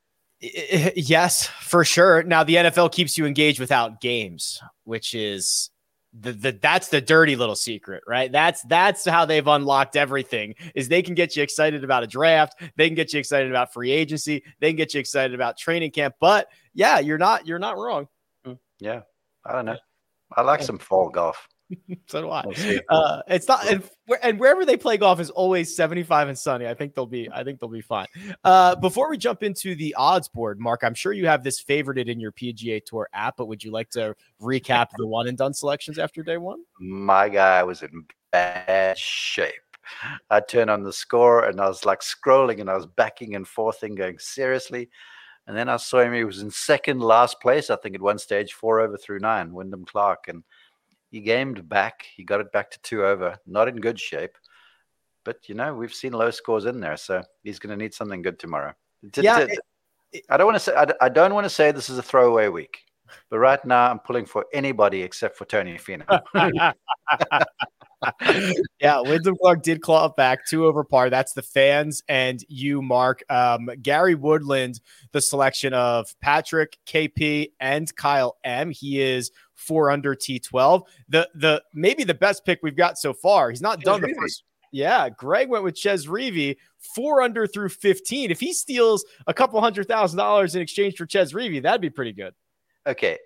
Yes, 0.95 1.47
for 1.47 1.87
sure. 1.87 2.23
Now 2.23 2.45
the 2.45 2.57
NFL 2.57 2.93
keeps 2.93 3.17
you 3.17 3.25
engaged 3.25 3.61
without 3.61 4.03
games, 4.03 4.61
which 4.83 5.15
is 5.15 5.71
the, 6.21 6.33
the 6.33 6.53
that's 6.53 6.89
the 6.89 7.01
dirty 7.01 7.35
little 7.37 7.57
secret, 7.57 8.05
right? 8.07 8.31
That's 8.31 8.63
that's 8.63 9.05
how 9.05 9.25
they've 9.25 9.47
unlocked 9.47 9.97
everything. 9.97 10.55
Is 10.75 10.89
they 10.89 11.03
can 11.03 11.15
get 11.15 11.37
you 11.37 11.43
excited 11.43 11.83
about 11.83 12.05
a 12.05 12.07
draft, 12.07 12.61
they 12.77 12.89
can 12.89 12.95
get 12.95 13.13
you 13.13 13.19
excited 13.19 13.51
about 13.51 13.73
free 13.73 13.91
agency, 13.91 14.45
they 14.61 14.71
can 14.71 14.77
get 14.77 14.95
you 14.95 15.01
excited 15.01 15.35
about 15.35 15.59
training 15.59 15.91
camp. 15.91 16.15
But 16.21 16.49
yeah, 16.73 17.01
you're 17.01 17.19
not 17.19 17.47
you're 17.47 17.59
not 17.59 17.77
wrong. 17.77 18.09
Mm, 18.47 18.59
yeah, 18.79 19.01
I 19.45 19.53
don't 19.53 19.65
know. 19.65 19.77
I 20.37 20.43
like 20.43 20.63
some 20.63 20.79
fall 20.79 21.11
golf. 21.11 21.49
so 22.07 22.23
do 22.23 22.31
I. 22.31 22.45
Uh, 22.89 23.23
it's 23.29 23.49
not, 23.49 23.67
and, 23.67 23.83
and, 24.23 24.39
wherever 24.39 24.65
they 24.65 24.77
play 24.77 24.97
golf 24.97 25.21
is 25.21 25.31
always 25.31 25.75
75 25.75 26.29
and 26.29 26.39
sunny. 26.39 26.67
I 26.67 26.75
think 26.75 26.95
they'll 26.95 27.07
be, 27.07 27.29
I 27.33 27.45
think 27.45 27.61
they'll 27.61 27.71
be 27.71 27.81
fine. 27.81 28.07
Uh, 28.43 28.77
before 28.77 29.09
we 29.11 29.17
jump 29.17 29.43
into 29.43 29.75
the 29.75 29.95
odds 29.95 30.29
board, 30.29 30.61
Mark, 30.61 30.83
I'm 30.85 30.95
sure 30.95 31.13
you 31.13 31.27
have 31.27 31.43
this 31.43 31.63
favorited 31.63 32.09
in 32.09 32.21
your 32.21 32.33
PGA 32.33 32.85
Tour 32.85 33.09
app, 33.13 33.37
but 33.37 33.47
would 33.47 33.65
you 33.65 33.71
like 33.71 33.91
to 33.91 34.15
recap 34.41 34.89
the 34.97 35.07
one 35.07 35.29
and 35.29 35.39
done 35.39 35.55
selections 35.55 35.99
after 35.99 36.23
day 36.23 36.37
one? 36.37 36.63
My 36.79 37.29
guy 37.29 37.63
was 37.63 37.83
in 37.83 38.05
bad 38.31 38.99
shape. 38.99 39.53
I 40.31 40.41
turned 40.41 40.71
on 40.71 40.83
the 40.83 40.93
score 40.93 41.45
and 41.45 41.61
I 41.61 41.69
was 41.69 41.85
like 41.85 42.01
scrolling 42.01 42.61
and 42.61 42.71
I 42.71 42.75
was 42.75 42.87
backing 42.87 43.35
and 43.35 43.47
forthing, 43.47 43.95
going 43.95 44.19
seriously. 44.19 44.89
And 45.47 45.57
then 45.57 45.69
I 45.69 45.77
saw 45.77 46.01
him. 46.01 46.15
He 46.15 46.25
was 46.25 46.41
in 46.41 46.51
second 46.51 47.01
last 47.01 47.41
place, 47.41 47.69
I 47.69 47.77
think, 47.77 47.95
at 47.95 48.01
one 48.01 48.19
stage, 48.19 48.55
four 48.55 48.81
over 48.81 48.97
through 48.97 49.19
nine, 49.19 49.53
Wyndham 49.53 49.85
Clark, 49.85 50.29
and 50.29 50.43
he 51.15 51.21
gamed 51.21 51.69
back. 51.69 52.05
He 52.17 52.25
got 52.25 52.41
it 52.41 52.51
back 52.51 52.73
to 52.73 52.83
two 52.83 53.05
over. 53.05 53.39
Not 53.47 53.69
in 53.69 53.77
good 53.77 54.01
shape, 54.01 54.37
but 55.23 55.49
you 55.49 55.55
know 55.55 55.73
we've 55.73 55.95
seen 55.95 56.13
low 56.13 56.33
scores 56.33 56.65
in 56.65 56.81
there, 56.81 56.97
so 56.97 57.23
he's 57.45 57.61
going 57.61 57.71
to 57.71 57.81
need 57.81 57.95
something 57.95 58.21
good 58.21 58.37
tomorrow. 58.37 58.75
Yeah, 59.17 59.47
I 60.29 60.37
don't 60.37 60.47
want 60.47 60.57
to 60.57 60.61
say 60.61 60.75
I, 60.75 60.87
I 61.01 61.09
don't 61.09 61.33
want 61.33 61.45
to 61.45 61.51
say 61.51 61.71
this 61.71 61.89
is 61.89 61.99
a 61.99 62.03
throwaway 62.03 62.49
week, 62.49 62.79
but 63.31 63.39
right 63.39 63.65
now 63.65 63.93
I'm 63.93 64.01
pulling 64.01 64.27
for 64.27 64.45
anybody 64.53 65.03
except 65.03 65.37
for 65.37 65.45
Tony 65.45 65.79
Finau. 65.79 66.21
yeah, 68.81 69.01
Wyndham 69.01 69.37
Clark 69.41 69.63
did 69.63 69.81
claw 69.83 70.09
back 70.09 70.47
two 70.47 70.67
over 70.67 70.85
par. 70.85 71.11
That's 71.11 71.33
the 71.33 71.43
fans 71.43 72.03
and 72.09 72.45
you, 72.49 72.83
Mark. 72.83 73.23
Um, 73.29 73.71
Gary 73.83 74.15
Woodland, 74.15 74.81
the 75.13 75.21
selection 75.21 75.73
of 75.75 76.15
Patrick, 76.21 76.79
KP, 76.87 77.53
and 77.61 77.95
Kyle 77.97 78.37
M. 78.45 78.71
He 78.71 79.01
is 79.01 79.31
four 79.55 79.91
under 79.91 80.15
T12. 80.15 80.83
The 81.09 81.29
the 81.35 81.63
maybe 81.75 82.05
the 82.05 82.15
best 82.15 82.45
pick 82.45 82.61
we've 82.63 82.77
got 82.77 82.99
so 82.99 83.13
far. 83.13 83.51
He's 83.51 83.63
not 83.63 83.81
done 83.81 84.01
the 84.01 84.15
first. 84.19 84.45
Yeah, 84.75 85.09
Greg 85.09 85.49
went 85.49 85.63
with 85.63 85.79
Chez 85.79 86.09
Reavie, 86.09 86.57
four 86.79 87.23
under 87.23 87.47
through 87.47 87.69
15. 87.69 88.33
If 88.33 88.41
he 88.41 88.53
steals 88.53 89.05
a 89.29 89.33
couple 89.33 89.61
hundred 89.61 89.87
thousand 89.87 90.19
dollars 90.19 90.57
in 90.57 90.63
exchange 90.63 90.97
for 90.97 91.07
Chez 91.07 91.33
Reavie, 91.33 91.63
that'd 91.63 91.81
be 91.81 91.91
pretty 91.91 92.13
good. 92.13 92.35
Okay. 92.85 93.19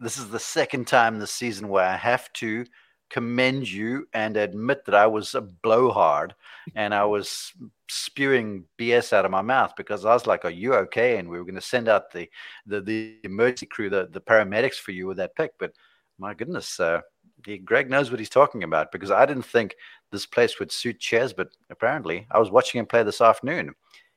This 0.00 0.18
is 0.18 0.28
the 0.28 0.38
second 0.40 0.86
time 0.86 1.18
this 1.18 1.30
season 1.30 1.68
where 1.68 1.86
I 1.86 1.96
have 1.96 2.30
to 2.34 2.66
commend 3.10 3.70
you 3.70 4.06
and 4.12 4.36
admit 4.36 4.84
that 4.84 4.94
I 4.94 5.06
was 5.06 5.34
a 5.34 5.40
blowhard 5.40 6.34
and 6.74 6.94
I 6.94 7.04
was 7.04 7.52
spewing 7.88 8.64
BS 8.78 9.12
out 9.12 9.24
of 9.24 9.30
my 9.30 9.42
mouth 9.42 9.72
because 9.76 10.04
I 10.04 10.12
was 10.12 10.26
like, 10.26 10.44
"Are 10.44 10.50
you 10.50 10.74
okay?" 10.74 11.16
And 11.16 11.28
we 11.28 11.38
were 11.38 11.44
going 11.44 11.54
to 11.54 11.60
send 11.60 11.88
out 11.88 12.12
the 12.12 12.28
the, 12.66 12.80
the 12.80 13.16
emergency 13.24 13.66
crew, 13.66 13.90
the 13.90 14.08
the 14.10 14.20
paramedics 14.20 14.76
for 14.76 14.92
you 14.92 15.06
with 15.06 15.16
that 15.18 15.34
pick. 15.34 15.52
But 15.58 15.72
my 16.18 16.34
goodness, 16.34 16.78
uh, 16.80 17.00
he, 17.44 17.58
Greg 17.58 17.90
knows 17.90 18.10
what 18.10 18.20
he's 18.20 18.28
talking 18.28 18.62
about 18.62 18.92
because 18.92 19.10
I 19.10 19.24
didn't 19.26 19.44
think 19.44 19.76
this 20.10 20.26
place 20.26 20.58
would 20.58 20.72
suit 20.72 21.00
Chez, 21.00 21.32
but 21.32 21.48
apparently 21.70 22.26
I 22.30 22.38
was 22.38 22.50
watching 22.50 22.78
him 22.78 22.86
play 22.86 23.02
this 23.02 23.20
afternoon. 23.20 23.74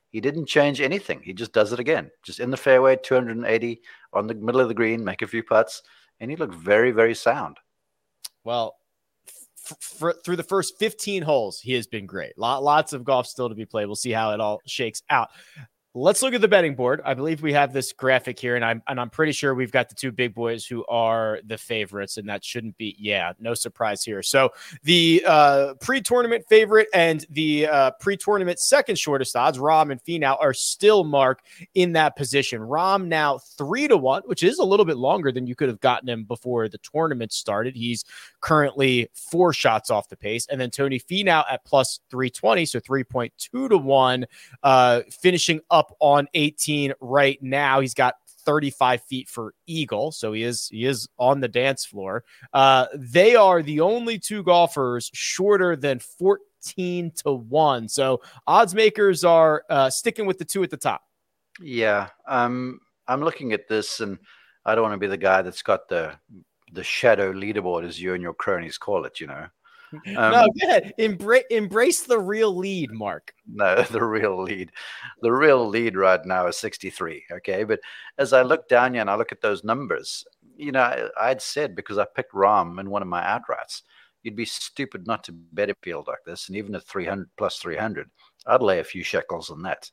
He 0.09 0.19
didn't 0.19 0.47
change 0.47 0.81
anything. 0.81 1.21
He 1.23 1.33
just 1.33 1.53
does 1.53 1.71
it 1.71 1.79
again, 1.79 2.11
just 2.23 2.41
in 2.41 2.51
the 2.51 2.57
fairway, 2.57 2.97
280 2.97 3.81
on 4.11 4.27
the 4.27 4.33
middle 4.33 4.59
of 4.59 4.67
the 4.67 4.73
green, 4.73 5.05
make 5.05 5.21
a 5.21 5.27
few 5.27 5.41
putts, 5.41 5.83
and 6.19 6.29
he 6.29 6.35
looked 6.35 6.55
very, 6.55 6.91
very 6.91 7.15
sound. 7.15 7.57
Well, 8.43 8.75
f- 9.69 10.13
through 10.23 10.35
the 10.35 10.43
first 10.43 10.77
15 10.79 11.23
holes, 11.23 11.59
he 11.59 11.73
has 11.73 11.87
been 11.87 12.05
great. 12.05 12.37
Lot, 12.37 12.63
lots 12.63 12.93
of 12.93 13.03
golf 13.03 13.27
still 13.27 13.49
to 13.49 13.55
be 13.55 13.65
played. 13.65 13.85
We'll 13.85 13.95
see 13.95 14.11
how 14.11 14.31
it 14.31 14.39
all 14.39 14.61
shakes 14.65 15.01
out. 15.09 15.29
Let's 15.93 16.21
look 16.21 16.33
at 16.33 16.39
the 16.39 16.47
betting 16.47 16.75
board. 16.75 17.01
I 17.03 17.13
believe 17.15 17.41
we 17.41 17.51
have 17.51 17.73
this 17.73 17.91
graphic 17.91 18.39
here, 18.39 18.55
and 18.55 18.63
I'm 18.63 18.81
and 18.87 18.97
I'm 18.97 19.09
pretty 19.09 19.33
sure 19.33 19.53
we've 19.53 19.73
got 19.73 19.89
the 19.89 19.95
two 19.95 20.13
big 20.13 20.33
boys 20.33 20.65
who 20.65 20.85
are 20.85 21.41
the 21.45 21.57
favorites, 21.57 22.15
and 22.15 22.29
that 22.29 22.45
shouldn't 22.45 22.77
be 22.77 22.95
yeah, 22.97 23.33
no 23.41 23.53
surprise 23.53 24.01
here. 24.01 24.23
So 24.23 24.51
the 24.83 25.21
uh, 25.27 25.73
pre-tournament 25.81 26.45
favorite 26.47 26.87
and 26.93 27.25
the 27.29 27.67
uh, 27.67 27.91
pre-tournament 27.99 28.59
second 28.59 28.97
shortest 28.97 29.35
odds, 29.35 29.57
Rahm 29.57 29.91
and 29.91 30.01
Finau, 30.01 30.37
are 30.39 30.53
still 30.53 31.03
Mark 31.03 31.41
in 31.73 31.91
that 31.91 32.15
position. 32.15 32.61
Rahm 32.61 33.07
now 33.07 33.39
three 33.39 33.89
to 33.89 33.97
one, 33.97 34.21
which 34.27 34.43
is 34.43 34.59
a 34.59 34.63
little 34.63 34.85
bit 34.85 34.95
longer 34.95 35.29
than 35.29 35.45
you 35.45 35.55
could 35.55 35.67
have 35.67 35.81
gotten 35.81 36.07
him 36.07 36.23
before 36.23 36.69
the 36.69 36.77
tournament 36.77 37.33
started. 37.33 37.75
He's 37.75 38.05
currently 38.39 39.09
four 39.13 39.51
shots 39.51 39.91
off 39.91 40.07
the 40.07 40.15
pace, 40.15 40.47
and 40.47 40.61
then 40.61 40.69
Tony 40.69 41.01
Finau 41.01 41.43
at 41.51 41.65
plus 41.65 41.99
three 42.09 42.29
twenty, 42.29 42.65
so 42.65 42.79
three 42.79 43.03
point 43.03 43.33
two 43.37 43.67
to 43.67 43.77
one, 43.77 44.25
uh, 44.63 45.01
finishing 45.11 45.59
up 45.69 45.80
up 45.81 45.95
on 45.99 46.27
18 46.35 46.93
right 46.99 47.41
now. 47.41 47.79
He's 47.79 47.95
got 47.95 48.15
35 48.45 49.01
feet 49.03 49.29
for 49.29 49.53
eagle, 49.65 50.11
so 50.11 50.33
he 50.33 50.43
is 50.43 50.67
he 50.69 50.85
is 50.85 51.07
on 51.17 51.39
the 51.39 51.47
dance 51.47 51.85
floor. 51.85 52.23
Uh, 52.53 52.85
they 52.95 53.35
are 53.35 53.63
the 53.63 53.79
only 53.81 54.19
two 54.19 54.43
golfers 54.43 55.09
shorter 55.13 55.75
than 55.75 55.99
14 55.99 57.11
to 57.23 57.31
one. 57.33 57.87
So 57.87 58.21
odds 58.45 58.75
makers 58.75 59.23
are 59.23 59.63
uh, 59.69 59.89
sticking 59.89 60.25
with 60.27 60.37
the 60.37 60.45
two 60.45 60.61
at 60.63 60.69
the 60.69 60.77
top. 60.77 61.01
Yeah, 61.59 62.09
um, 62.27 62.79
I'm 63.07 63.21
looking 63.21 63.53
at 63.53 63.67
this, 63.67 63.99
and 63.99 64.19
I 64.65 64.75
don't 64.75 64.83
want 64.83 64.93
to 64.93 64.99
be 64.99 65.07
the 65.07 65.17
guy 65.17 65.41
that's 65.41 65.63
got 65.63 65.87
the 65.89 66.13
the 66.73 66.83
shadow 66.83 67.33
leaderboard, 67.33 67.85
as 67.85 67.99
you 67.99 68.13
and 68.13 68.21
your 68.21 68.33
cronies 68.33 68.77
call 68.77 69.05
it. 69.05 69.19
You 69.19 69.27
know, 69.27 69.47
um, 69.93 70.31
no, 70.31 70.47
good. 70.59 70.93
Embrace, 70.97 71.43
embrace 71.49 72.03
the 72.03 72.19
real 72.19 72.55
lead, 72.55 72.91
Mark. 72.91 73.33
No, 73.47 73.81
the 73.91 74.03
real 74.03 74.41
lead. 74.41 74.71
The 75.21 75.31
real 75.31 75.67
lead 75.67 75.97
right 75.97 76.23
now 76.25 76.47
is 76.47 76.57
63. 76.57 77.25
Okay. 77.31 77.63
But 77.63 77.79
as 78.17 78.33
I 78.33 78.41
look 78.41 78.67
down 78.67 78.93
here 78.93 79.01
and 79.01 79.09
I 79.09 79.15
look 79.15 79.31
at 79.31 79.41
those 79.41 79.63
numbers, 79.63 80.25
you 80.55 80.71
know, 80.71 81.09
I, 81.19 81.29
would 81.29 81.41
said 81.41 81.75
because 81.75 81.97
I 81.97 82.05
picked 82.15 82.33
Rahm 82.33 82.79
in 82.79 82.89
one 82.89 83.01
of 83.01 83.07
my 83.07 83.21
outrights, 83.21 83.81
you'd 84.23 84.35
be 84.35 84.45
stupid 84.45 85.07
not 85.07 85.23
to 85.25 85.31
bet 85.31 85.69
a 85.69 85.75
field 85.81 86.07
like 86.07 86.23
this. 86.25 86.47
And 86.47 86.57
even 86.57 86.75
at 86.75 86.83
300 86.83 87.29
plus 87.37 87.57
300, 87.57 88.09
I'd 88.45 88.61
lay 88.61 88.79
a 88.79 88.83
few 88.83 89.03
shekels 89.03 89.49
on 89.49 89.61
that. 89.63 89.89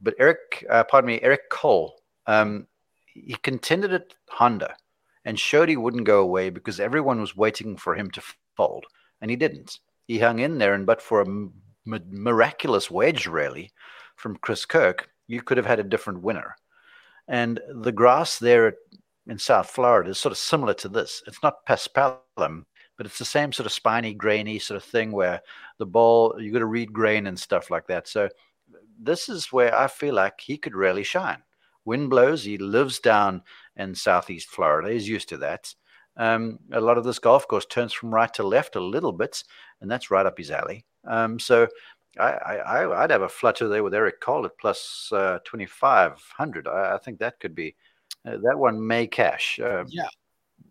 But 0.00 0.14
Eric, 0.18 0.64
uh, 0.70 0.84
pardon 0.84 1.08
me, 1.08 1.20
Eric 1.22 1.48
Cole, 1.50 2.00
um, 2.26 2.66
he 3.06 3.36
contended 3.42 3.92
at 3.92 4.14
Honda 4.28 4.76
and 5.24 5.38
showed 5.38 5.68
he 5.68 5.76
wouldn't 5.76 6.04
go 6.04 6.20
away 6.20 6.50
because 6.50 6.80
everyone 6.80 7.20
was 7.20 7.36
waiting 7.36 7.76
for 7.76 7.94
him 7.94 8.10
to 8.12 8.22
fold 8.56 8.86
and 9.20 9.30
he 9.30 9.36
didn't. 9.36 9.78
He 10.06 10.18
hung 10.18 10.38
in 10.38 10.58
there, 10.58 10.74
and 10.74 10.86
but 10.86 11.02
for 11.02 11.20
a 11.20 11.26
m- 11.26 11.52
miraculous 11.84 12.90
wedge, 12.90 13.26
really, 13.26 13.72
from 14.16 14.36
Chris 14.36 14.64
Kirk, 14.64 15.08
you 15.26 15.42
could 15.42 15.56
have 15.56 15.66
had 15.66 15.80
a 15.80 15.84
different 15.84 16.22
winner. 16.22 16.56
And 17.28 17.60
the 17.68 17.92
grass 17.92 18.38
there 18.38 18.74
in 19.26 19.38
South 19.38 19.68
Florida 19.68 20.10
is 20.10 20.18
sort 20.18 20.32
of 20.32 20.38
similar 20.38 20.74
to 20.74 20.88
this. 20.88 21.22
It's 21.26 21.42
not 21.42 21.66
paspalum, 21.66 22.64
but 22.96 23.06
it's 23.06 23.18
the 23.18 23.24
same 23.24 23.52
sort 23.52 23.66
of 23.66 23.72
spiny, 23.72 24.14
grainy 24.14 24.58
sort 24.58 24.76
of 24.76 24.84
thing 24.84 25.10
where 25.10 25.42
the 25.78 25.86
ball 25.86 26.36
you 26.38 26.52
got 26.52 26.60
to 26.60 26.66
read 26.66 26.92
grain 26.92 27.26
and 27.26 27.38
stuff 27.38 27.70
like 27.70 27.88
that. 27.88 28.06
So 28.06 28.28
this 28.98 29.28
is 29.28 29.52
where 29.52 29.76
I 29.76 29.88
feel 29.88 30.14
like 30.14 30.40
he 30.40 30.56
could 30.56 30.74
really 30.74 31.02
shine. 31.02 31.42
Wind 31.84 32.10
blows. 32.10 32.44
He 32.44 32.58
lives 32.58 32.98
down 32.98 33.42
in 33.76 33.94
southeast 33.94 34.48
Florida. 34.48 34.92
He's 34.92 35.08
used 35.08 35.28
to 35.30 35.36
that. 35.38 35.74
Um, 36.16 36.58
a 36.72 36.80
lot 36.80 36.98
of 36.98 37.04
this 37.04 37.18
golf 37.18 37.46
course 37.46 37.66
turns 37.66 37.92
from 37.92 38.14
right 38.14 38.32
to 38.34 38.42
left 38.42 38.76
a 38.76 38.80
little 38.80 39.12
bit, 39.12 39.44
and 39.80 39.90
that's 39.90 40.10
right 40.10 40.26
up 40.26 40.38
his 40.38 40.50
alley. 40.50 40.84
Um, 41.04 41.38
so 41.38 41.68
I, 42.18 42.30
I, 42.66 42.86
would 42.86 43.10
have 43.10 43.22
a 43.22 43.28
flutter 43.28 43.68
there 43.68 43.82
with 43.82 43.94
Eric 43.94 44.20
Cole 44.20 44.46
at 44.46 44.58
plus, 44.58 45.10
uh, 45.12 45.38
2,500. 45.44 46.66
I, 46.66 46.94
I, 46.94 46.98
think 46.98 47.18
that 47.18 47.38
could 47.40 47.54
be, 47.54 47.76
uh, 48.26 48.38
that 48.42 48.58
one 48.58 48.84
may 48.84 49.06
cash. 49.06 49.60
Uh, 49.62 49.84
yeah. 49.88 50.08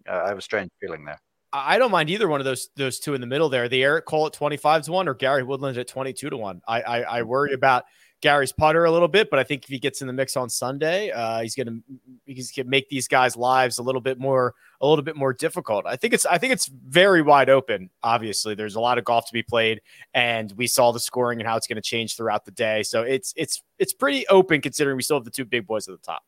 I 0.10 0.28
have 0.28 0.38
a 0.38 0.42
strange 0.42 0.72
feeling 0.82 1.06
there. 1.06 1.22
I 1.54 1.78
don't 1.78 1.92
mind 1.92 2.10
either 2.10 2.28
one 2.28 2.42
of 2.42 2.46
those 2.46 2.70
those 2.76 3.00
two 3.00 3.14
in 3.14 3.22
the 3.22 3.28
middle 3.28 3.48
there. 3.48 3.70
The 3.70 3.82
Eric 3.82 4.06
Cole 4.06 4.28
at 4.28 4.34
25 4.34 4.84
to 4.84 4.92
1 4.92 5.08
or 5.08 5.14
Gary 5.14 5.44
Woodland 5.44 5.78
at 5.78 5.88
22 5.88 6.30
to 6.32 6.38
1. 6.38 6.62
I, 6.68 6.82
I, 6.82 7.02
I 7.02 7.22
worry 7.22 7.54
about 7.54 7.86
Gary's 8.22 8.52
putter 8.52 8.86
a 8.86 8.92
little 8.92 9.08
bit, 9.08 9.30
but 9.30 9.40
I 9.40 9.44
think 9.44 9.64
if 9.64 9.70
he 9.70 9.78
gets 9.78 10.02
in 10.02 10.08
the 10.08 10.14
mix 10.14 10.36
on 10.36 10.50
Sunday, 10.50 11.12
uh, 11.12 11.42
he's 11.42 11.56
going 11.56 11.68
to 11.68 11.82
he's 12.26 12.52
going 12.52 12.66
to 12.66 12.70
make 12.70 12.90
these 12.90 13.08
guys' 13.08 13.36
lives 13.36 13.78
a 13.78 13.84
little 13.84 14.02
bit 14.02 14.20
more 14.20 14.54
a 14.82 14.88
little 14.88 15.04
bit 15.04 15.16
more 15.16 15.34
difficult. 15.34 15.86
I 15.86 15.96
think 15.96 16.14
it's 16.14 16.26
I 16.26 16.38
think 16.38 16.54
it's 16.54 16.68
very 16.68 17.22
wide 17.22 17.50
open. 17.50 17.90
Obviously, 18.04 18.56
there's 18.56 18.76
a 18.76 18.80
lot 18.80 18.98
of 18.98 19.04
golf 19.04 19.28
to 19.28 19.34
be 19.34 19.44
played, 19.44 19.82
and 20.14 20.52
we 20.58 20.68
saw 20.68 20.92
the 20.92 21.00
scoring 21.00 21.40
and 21.40 21.48
how 21.48 21.58
it's 21.58 21.68
going 21.68 21.76
to 21.76 21.82
change 21.82 22.16
throughout 22.16 22.46
the 22.46 22.52
day. 22.52 22.84
So 22.84 23.04
it's 23.04 23.34
it's 23.36 23.62
it's 23.80 23.94
pretty 23.94 24.28
open 24.28 24.62
considering 24.62 24.98
we 24.98 25.04
still 25.04 25.18
have 25.18 25.26
the 25.26 25.32
two 25.32 25.46
big 25.46 25.68
boys 25.68 25.88
at 25.88 25.92
the 25.92 26.06
top. 26.06 26.24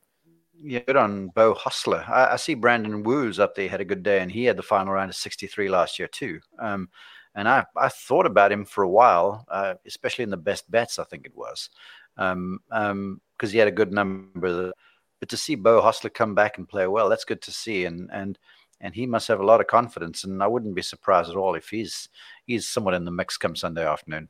Yeah, 0.60 0.80
good 0.80 0.98
on 0.98 1.28
Beau 1.30 1.54
Hossler. 1.54 2.08
I, 2.10 2.34
I 2.34 2.36
see 2.36 2.56
Brandon 2.56 3.04
Wu's 3.04 3.40
up 3.40 3.56
there 3.56 3.70
had 3.70 3.82
a 3.82 3.86
good 3.86 4.04
day, 4.04 4.20
and 4.20 4.32
he 4.32 4.46
had 4.46 4.58
the 4.58 4.64
final 4.64 4.94
round 4.94 5.10
of 5.10 5.16
63 5.16 5.70
last 5.70 6.00
year 6.00 6.08
too. 6.08 6.40
Um, 6.60 6.90
and 7.38 7.48
I, 7.48 7.66
I 7.78 7.90
thought 7.90 8.26
about 8.26 8.52
him 8.52 8.66
for 8.66 8.84
a 8.84 8.90
while, 8.90 9.46
uh, 9.48 9.76
especially 9.86 10.24
in 10.24 10.32
the 10.32 10.38
best 10.38 10.70
bets, 10.70 10.98
I 10.98 11.04
think 11.04 11.28
it 11.28 11.38
was, 11.38 11.70
because 12.16 12.32
um, 12.34 12.60
um, 12.72 13.22
he 13.40 13.60
had 13.60 13.68
a 13.68 13.72
good 13.72 13.94
number. 13.94 14.74
But 15.20 15.30
to 15.30 15.38
see 15.38 15.54
Beau 15.54 15.80
Hossler 15.80 16.12
come 16.12 16.34
back 16.34 16.58
and 16.58 16.68
play 16.68 16.88
well, 16.88 17.10
that's 17.10 17.26
good 17.26 17.44
to 17.44 17.52
see. 17.52 17.86
And 17.86 18.10
and 18.12 18.40
and 18.82 18.94
he 18.94 19.06
must 19.06 19.28
have 19.28 19.40
a 19.40 19.46
lot 19.46 19.62
of 19.62 19.68
confidence. 19.68 20.24
And 20.24 20.42
I 20.42 20.48
wouldn't 20.48 20.76
be 20.76 20.82
surprised 20.82 21.30
at 21.30 21.36
all 21.36 21.54
if 21.54 21.70
he's 21.70 22.10
he's 22.48 22.68
somewhat 22.68 22.96
in 22.96 23.06
the 23.06 23.12
mix 23.12 23.38
come 23.38 23.56
Sunday 23.56 23.86
afternoon. 23.86 24.30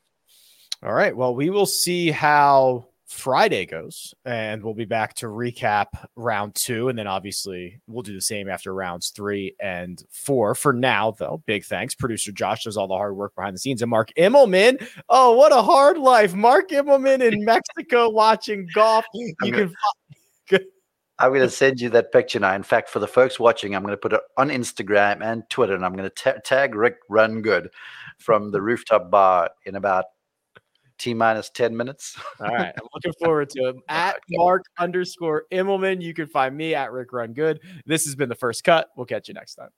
All 0.84 0.94
right. 0.94 1.16
Well, 1.16 1.34
we 1.34 1.50
will 1.50 1.66
see 1.66 2.12
how 2.12 2.88
Friday 3.08 3.66
goes, 3.66 4.14
and 4.26 4.62
we'll 4.62 4.74
be 4.74 4.86
back 4.86 5.14
to 5.16 5.28
recap 5.28 5.88
round 6.18 6.56
two. 6.56 6.90
And 6.90 7.00
then 7.00 7.08
obviously 7.08 7.80
we'll 7.88 8.04
do 8.04 8.14
the 8.14 8.22
same 8.22 8.50
after 8.50 8.74
rounds 8.74 9.10
three 9.10 9.56
and 9.62 10.04
four. 10.10 10.54
For 10.56 10.74
now, 10.74 11.12
though, 11.12 11.42
big 11.46 11.64
thanks. 11.64 11.96
Producer 11.96 12.34
Josh 12.34 12.66
does 12.66 12.76
all 12.76 12.88
the 12.88 12.96
hard 12.96 13.16
work 13.16 13.34
behind 13.36 13.56
the 13.56 13.60
scenes. 13.60 13.82
And 13.82 13.90
Mark 13.90 14.12
Immelman. 14.18 14.86
Oh, 15.08 15.34
what 15.38 15.54
a 15.54 15.62
hard 15.62 15.98
life. 15.98 16.36
Mark 16.36 16.70
Immelman 16.70 17.22
in 17.22 17.46
Mexico 17.46 18.10
watching 18.10 18.68
golf. 18.74 19.06
You 19.14 19.34
can. 19.42 19.74
I'm 21.20 21.32
going 21.32 21.42
to 21.42 21.50
send 21.50 21.82
you 21.82 21.90
that 21.90 22.12
picture 22.12 22.40
now. 22.40 22.54
In 22.54 22.62
fact, 22.62 22.90
for 22.90 23.00
the 23.00 23.08
folks 23.08 23.40
watching, 23.40 23.76
I'm 23.76 23.82
going 23.82 23.94
to 23.94 23.98
put 23.98 24.14
it 24.14 24.22
on 24.38 24.50
Instagram 24.50 25.24
and 25.24 25.50
Twitter, 25.50 25.74
and 25.74 25.84
I'm 25.84 25.96
going 25.96 26.10
to 26.10 26.42
tag 26.44 26.76
Rick 26.76 26.98
Run 27.10 27.42
Good 27.42 27.70
from 28.20 28.52
the 28.52 28.62
rooftop 28.62 29.10
bar 29.10 29.50
in 29.66 29.76
about 29.76 30.06
T 30.98 31.14
minus 31.14 31.50
10 31.50 31.76
minutes. 31.76 32.18
All 32.40 32.48
right. 32.48 32.74
I'm 32.76 32.88
looking 32.94 33.14
forward 33.24 33.50
to 33.52 33.70
it. 33.70 33.76
At 33.90 34.18
Mark 34.32 34.64
underscore 34.80 35.46
Immelman. 35.52 36.02
You 36.02 36.14
can 36.14 36.28
find 36.28 36.56
me 36.56 36.76
at 36.76 36.92
Rick 36.92 37.14
Run 37.14 37.34
Good. 37.34 37.62
This 37.86 38.06
has 38.06 38.16
been 38.16 38.30
the 38.30 38.36
first 38.36 38.64
cut. 38.64 38.90
We'll 38.96 39.06
catch 39.06 39.28
you 39.28 39.34
next 39.34 39.56
time. 39.56 39.70